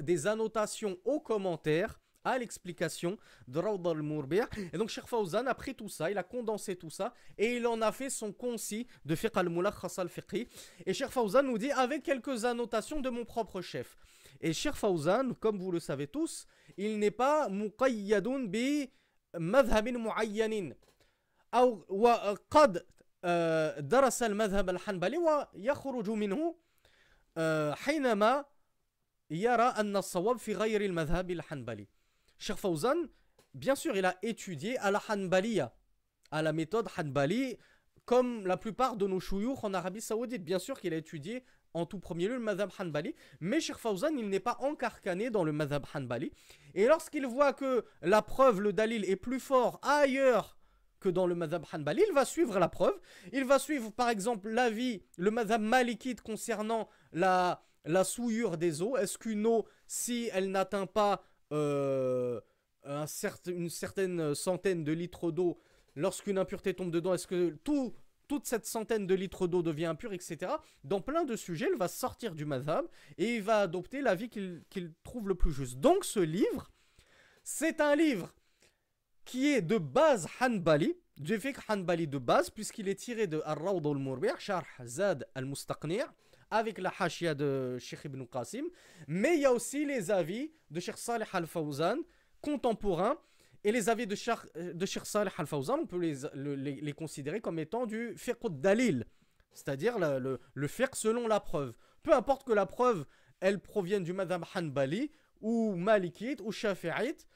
des 0.00 0.26
annotations 0.26 0.96
aux 1.04 1.20
commentaires 1.20 2.00
à 2.24 2.38
l'explication 2.38 3.16
de 3.46 3.58
Rawd 3.58 3.86
al-Mourbir. 3.86 4.48
Et 4.72 4.76
donc 4.76 4.88
Sheikh 4.90 5.06
Fawzan 5.06 5.46
a 5.46 5.54
pris 5.54 5.74
tout 5.74 5.88
ça, 5.88 6.10
il 6.10 6.18
a 6.18 6.22
condensé 6.22 6.76
tout 6.76 6.90
ça 6.90 7.14
et 7.38 7.56
il 7.56 7.66
en 7.66 7.80
a 7.80 7.92
fait 7.92 8.10
son 8.10 8.32
concis 8.32 8.86
de 9.04 9.14
fiqh 9.14 9.36
al-Mulakhas 9.36 9.94
al-Fiqhi. 9.98 10.46
Et 10.84 10.92
Sheikh 10.92 11.10
Fawzan 11.10 11.42
nous 11.44 11.58
dit 11.58 11.70
avec 11.70 12.02
quelques 12.02 12.44
annotations 12.44 13.00
de 13.00 13.08
mon 13.08 13.24
propre 13.24 13.60
chef. 13.60 13.96
Et 14.40 14.52
Sheikh 14.52 14.74
Fawzan, 14.74 15.34
comme 15.40 15.58
vous 15.58 15.72
le 15.72 15.80
savez 15.80 16.06
tous, 16.06 16.46
il 16.76 16.98
n'est 16.98 17.10
pas 17.10 17.48
muqayyadun 17.48 18.44
bi 18.44 18.90
madhhabin 19.38 19.98
muayyanin. 19.98 20.70
أو 21.53 21.85
وقد 21.89 22.85
درس 23.89 24.23
المذهب 24.23 24.69
الحنبلي 24.69 25.17
ويخرج 25.17 26.09
منه 26.09 26.55
حينما 27.73 28.45
يرى 29.29 29.63
أن 29.63 29.97
الصواب 29.97 30.37
في 30.37 30.53
غير 30.53 30.81
المذهب 30.81 31.31
الحنبلي 31.31 31.87
Cheikh 32.39 32.57
Fawzan, 32.57 32.97
bien 33.53 33.75
sûr, 33.75 33.95
il 33.95 34.03
a 34.05 34.17
étudié 34.21 34.77
à 34.79 34.91
la 34.91 35.01
Hanbaliya, 35.07 35.73
à 36.29 36.41
la 36.41 36.51
méthode 36.51 36.89
Hanbali, 36.97 37.57
comme 38.03 38.45
la 38.45 38.57
plupart 38.57 38.97
de 38.97 39.07
nos 39.07 39.21
chouyours 39.21 39.63
en 39.63 39.73
Arabie 39.73 40.01
Saoudite. 40.01 40.43
Bien 40.43 40.59
sûr 40.59 40.77
qu'il 40.81 40.93
a 40.93 40.97
étudié 40.97 41.45
en 41.73 41.85
tout 41.85 41.99
premier 41.99 42.27
lieu 42.27 42.33
le 42.33 42.41
madhab 42.41 42.69
Hanbali, 42.77 43.15
mais 43.39 43.61
Cheikh 43.61 43.77
Fawzan, 43.77 44.17
il 44.17 44.27
n'est 44.29 44.41
pas 44.41 44.57
encarcané 44.59 45.29
dans 45.29 45.45
le 45.45 45.53
madhab 45.53 45.85
Hanbali. 45.93 46.33
Et 46.73 46.85
lorsqu'il 46.85 47.25
voit 47.25 47.53
que 47.53 47.85
la 48.01 48.21
preuve, 48.21 48.59
le 48.59 48.73
dalil, 48.73 49.05
est 49.05 49.15
plus 49.15 49.39
fort 49.39 49.79
ailleurs 49.83 50.56
que 51.00 51.08
dans 51.08 51.26
le 51.26 51.34
madhab 51.34 51.64
Hanbali, 51.72 52.02
il 52.08 52.14
va 52.14 52.24
suivre 52.24 52.58
la 52.58 52.68
preuve. 52.68 52.98
Il 53.32 53.44
va 53.44 53.58
suivre 53.58 53.90
par 53.92 54.08
exemple 54.08 54.48
l'avis, 54.48 55.02
le 55.16 55.30
madhab 55.30 55.60
malikite 55.60 56.20
concernant 56.20 56.88
la, 57.12 57.62
la 57.84 58.04
souillure 58.04 58.56
des 58.56 58.82
eaux. 58.82 58.96
Est-ce 58.96 59.18
qu'une 59.18 59.46
eau, 59.46 59.66
si 59.86 60.30
elle 60.32 60.50
n'atteint 60.50 60.86
pas 60.86 61.22
euh, 61.52 62.40
un 62.84 63.06
une 63.46 63.70
certaine 63.70 64.34
centaine 64.34 64.84
de 64.84 64.92
litres 64.92 65.30
d'eau, 65.30 65.60
lorsqu'une 65.94 66.38
impureté 66.38 66.74
tombe 66.74 66.90
dedans, 66.90 67.14
est-ce 67.14 67.26
que 67.26 67.50
tout, 67.64 67.94
toute 68.28 68.46
cette 68.46 68.66
centaine 68.66 69.06
de 69.06 69.14
litres 69.14 69.46
d'eau 69.46 69.62
devient 69.62 69.86
impure, 69.86 70.12
etc. 70.12 70.52
Dans 70.84 71.00
plein 71.00 71.24
de 71.24 71.36
sujets, 71.36 71.68
il 71.72 71.78
va 71.78 71.88
sortir 71.88 72.34
du 72.34 72.44
madhab 72.44 72.86
et 73.16 73.36
il 73.36 73.42
va 73.42 73.60
adopter 73.60 74.00
l'avis 74.00 74.28
qu'il 74.28 74.92
trouve 75.02 75.28
le 75.28 75.34
plus 75.34 75.52
juste. 75.52 75.78
Donc 75.78 76.04
ce 76.04 76.20
livre, 76.20 76.70
c'est 77.42 77.80
un 77.80 77.96
livre 77.96 78.34
qui 79.28 79.52
est 79.52 79.60
de 79.60 79.76
base 79.76 80.26
Hanbali, 80.40 80.96
du 81.18 81.38
fiqh 81.38 81.58
Hanbali 81.68 82.06
de 82.06 82.16
base, 82.16 82.48
puisqu'il 82.48 82.88
est 82.88 82.94
tiré 82.94 83.26
de 83.26 83.42
Ar-Rawd 83.44 83.86
al-Murbi' 83.86 84.30
Sharh 84.38 84.64
Zad 84.86 85.28
al-Mustaqni' 85.34 86.00
avec 86.50 86.78
la 86.78 86.90
hashia 86.98 87.34
de 87.34 87.76
Sheikh 87.78 88.06
Ibn 88.06 88.24
Qasim, 88.24 88.64
mais 89.06 89.36
il 89.36 89.42
y 89.42 89.44
a 89.44 89.52
aussi 89.52 89.84
les 89.84 90.10
avis 90.10 90.50
de 90.70 90.80
Sheikh 90.80 90.96
Salih 90.96 91.26
al-Fawzan, 91.30 91.98
contemporains, 92.40 93.18
et 93.64 93.70
les 93.70 93.90
avis 93.90 94.06
de 94.06 94.14
Sheikh, 94.14 94.38
de 94.56 94.86
Salih 94.86 95.30
al-Fawzan, 95.36 95.80
on 95.80 95.86
peut 95.86 95.98
les, 95.98 96.80
les, 96.80 96.92
considérer 96.94 97.42
comme 97.42 97.58
étant 97.58 97.84
du 97.84 98.14
fiqh 98.16 98.38
dalil, 98.48 99.04
c'est-à-dire 99.52 99.98
le, 99.98 100.40
le, 100.54 100.68
selon 100.94 101.28
la 101.28 101.40
preuve. 101.40 101.74
Peu 102.02 102.14
importe 102.14 102.46
que 102.46 102.54
la 102.54 102.64
preuve, 102.64 103.04
elle 103.40 103.60
provienne 103.60 104.04
du 104.04 104.14
madhab 104.14 104.42
hanbali, 104.54 105.10
ou 105.42 105.74
malikite, 105.76 106.40
ou 106.40 106.50
shafi'ite, 106.50 107.26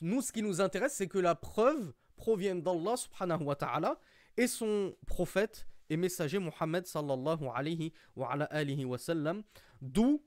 nous, 0.00 0.22
ce 0.22 0.32
qui 0.32 0.42
nous 0.42 0.60
intéresse, 0.60 0.94
c'est 0.94 1.08
que 1.08 1.18
la 1.18 1.34
preuve 1.34 1.92
provienne 2.16 2.62
d'Allah 2.62 2.96
subhanahu 2.96 3.44
wa 3.44 3.56
ta'ala 3.56 3.98
et 4.36 4.46
son 4.46 4.96
prophète 5.06 5.66
et 5.90 5.96
messager 5.96 6.38
Mohammed 6.38 6.86
sallallahu 6.86 7.48
alayhi 7.54 7.92
wa, 8.16 8.36
wa 8.38 8.98
sallam. 8.98 9.42
D'où, 9.80 10.22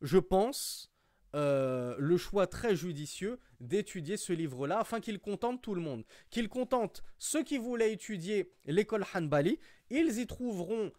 je 0.00 0.18
pense, 0.18 0.90
euh, 1.34 1.96
le 1.98 2.16
choix 2.16 2.46
très 2.46 2.76
judicieux 2.76 3.38
d'étudier 3.60 4.16
ce 4.16 4.32
livre-là 4.32 4.78
afin 4.80 5.00
qu'il 5.00 5.18
contente 5.18 5.62
tout 5.62 5.74
le 5.74 5.80
monde. 5.80 6.04
Qu'il 6.30 6.48
contente 6.48 7.02
ceux 7.18 7.42
qui 7.42 7.58
voulaient 7.58 7.92
étudier 7.92 8.52
l'école 8.66 9.04
Hanbali, 9.14 9.58
ils 9.90 10.18
y 10.18 10.26
trouveront 10.26 10.92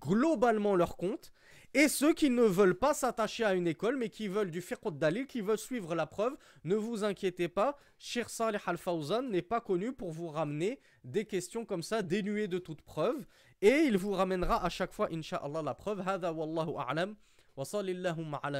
globalement 0.00 0.74
leur 0.74 0.96
compte. 0.96 1.32
Et 1.76 1.88
ceux 1.88 2.14
qui 2.14 2.30
ne 2.30 2.42
veulent 2.42 2.78
pas 2.78 2.94
s'attacher 2.94 3.42
à 3.44 3.54
une 3.54 3.66
école, 3.66 3.96
mais 3.96 4.08
qui 4.08 4.28
veulent 4.28 4.52
du 4.52 4.60
fiqh 4.60 4.78
dalil, 4.92 5.26
qui 5.26 5.40
veulent 5.40 5.58
suivre 5.58 5.96
la 5.96 6.06
preuve, 6.06 6.36
ne 6.62 6.76
vous 6.76 7.02
inquiétez 7.02 7.48
pas, 7.48 7.76
Shir 7.98 8.30
Salih 8.30 8.60
al-Fawzan 8.64 9.22
n'est 9.22 9.42
pas 9.42 9.60
connu 9.60 9.92
pour 9.92 10.12
vous 10.12 10.28
ramener 10.28 10.78
des 11.02 11.24
questions 11.24 11.64
comme 11.64 11.82
ça, 11.82 12.02
dénuées 12.02 12.46
de 12.46 12.58
toute 12.58 12.82
preuve. 12.82 13.26
Et 13.60 13.86
il 13.88 13.96
vous 13.96 14.12
ramènera 14.12 14.64
à 14.64 14.68
chaque 14.68 14.92
fois, 14.92 15.08
inshallah, 15.10 15.62
la 15.62 15.74
preuve. 15.74 16.06
Hada 16.06 16.32
wallahu 16.32 16.74
a'lam. 16.78 17.16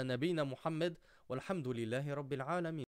Nabina 0.04 0.44
Muhammad. 0.44 0.96
Walhamdulillahi 1.28 2.12
rabbil 2.12 2.42
alamin. 2.46 2.83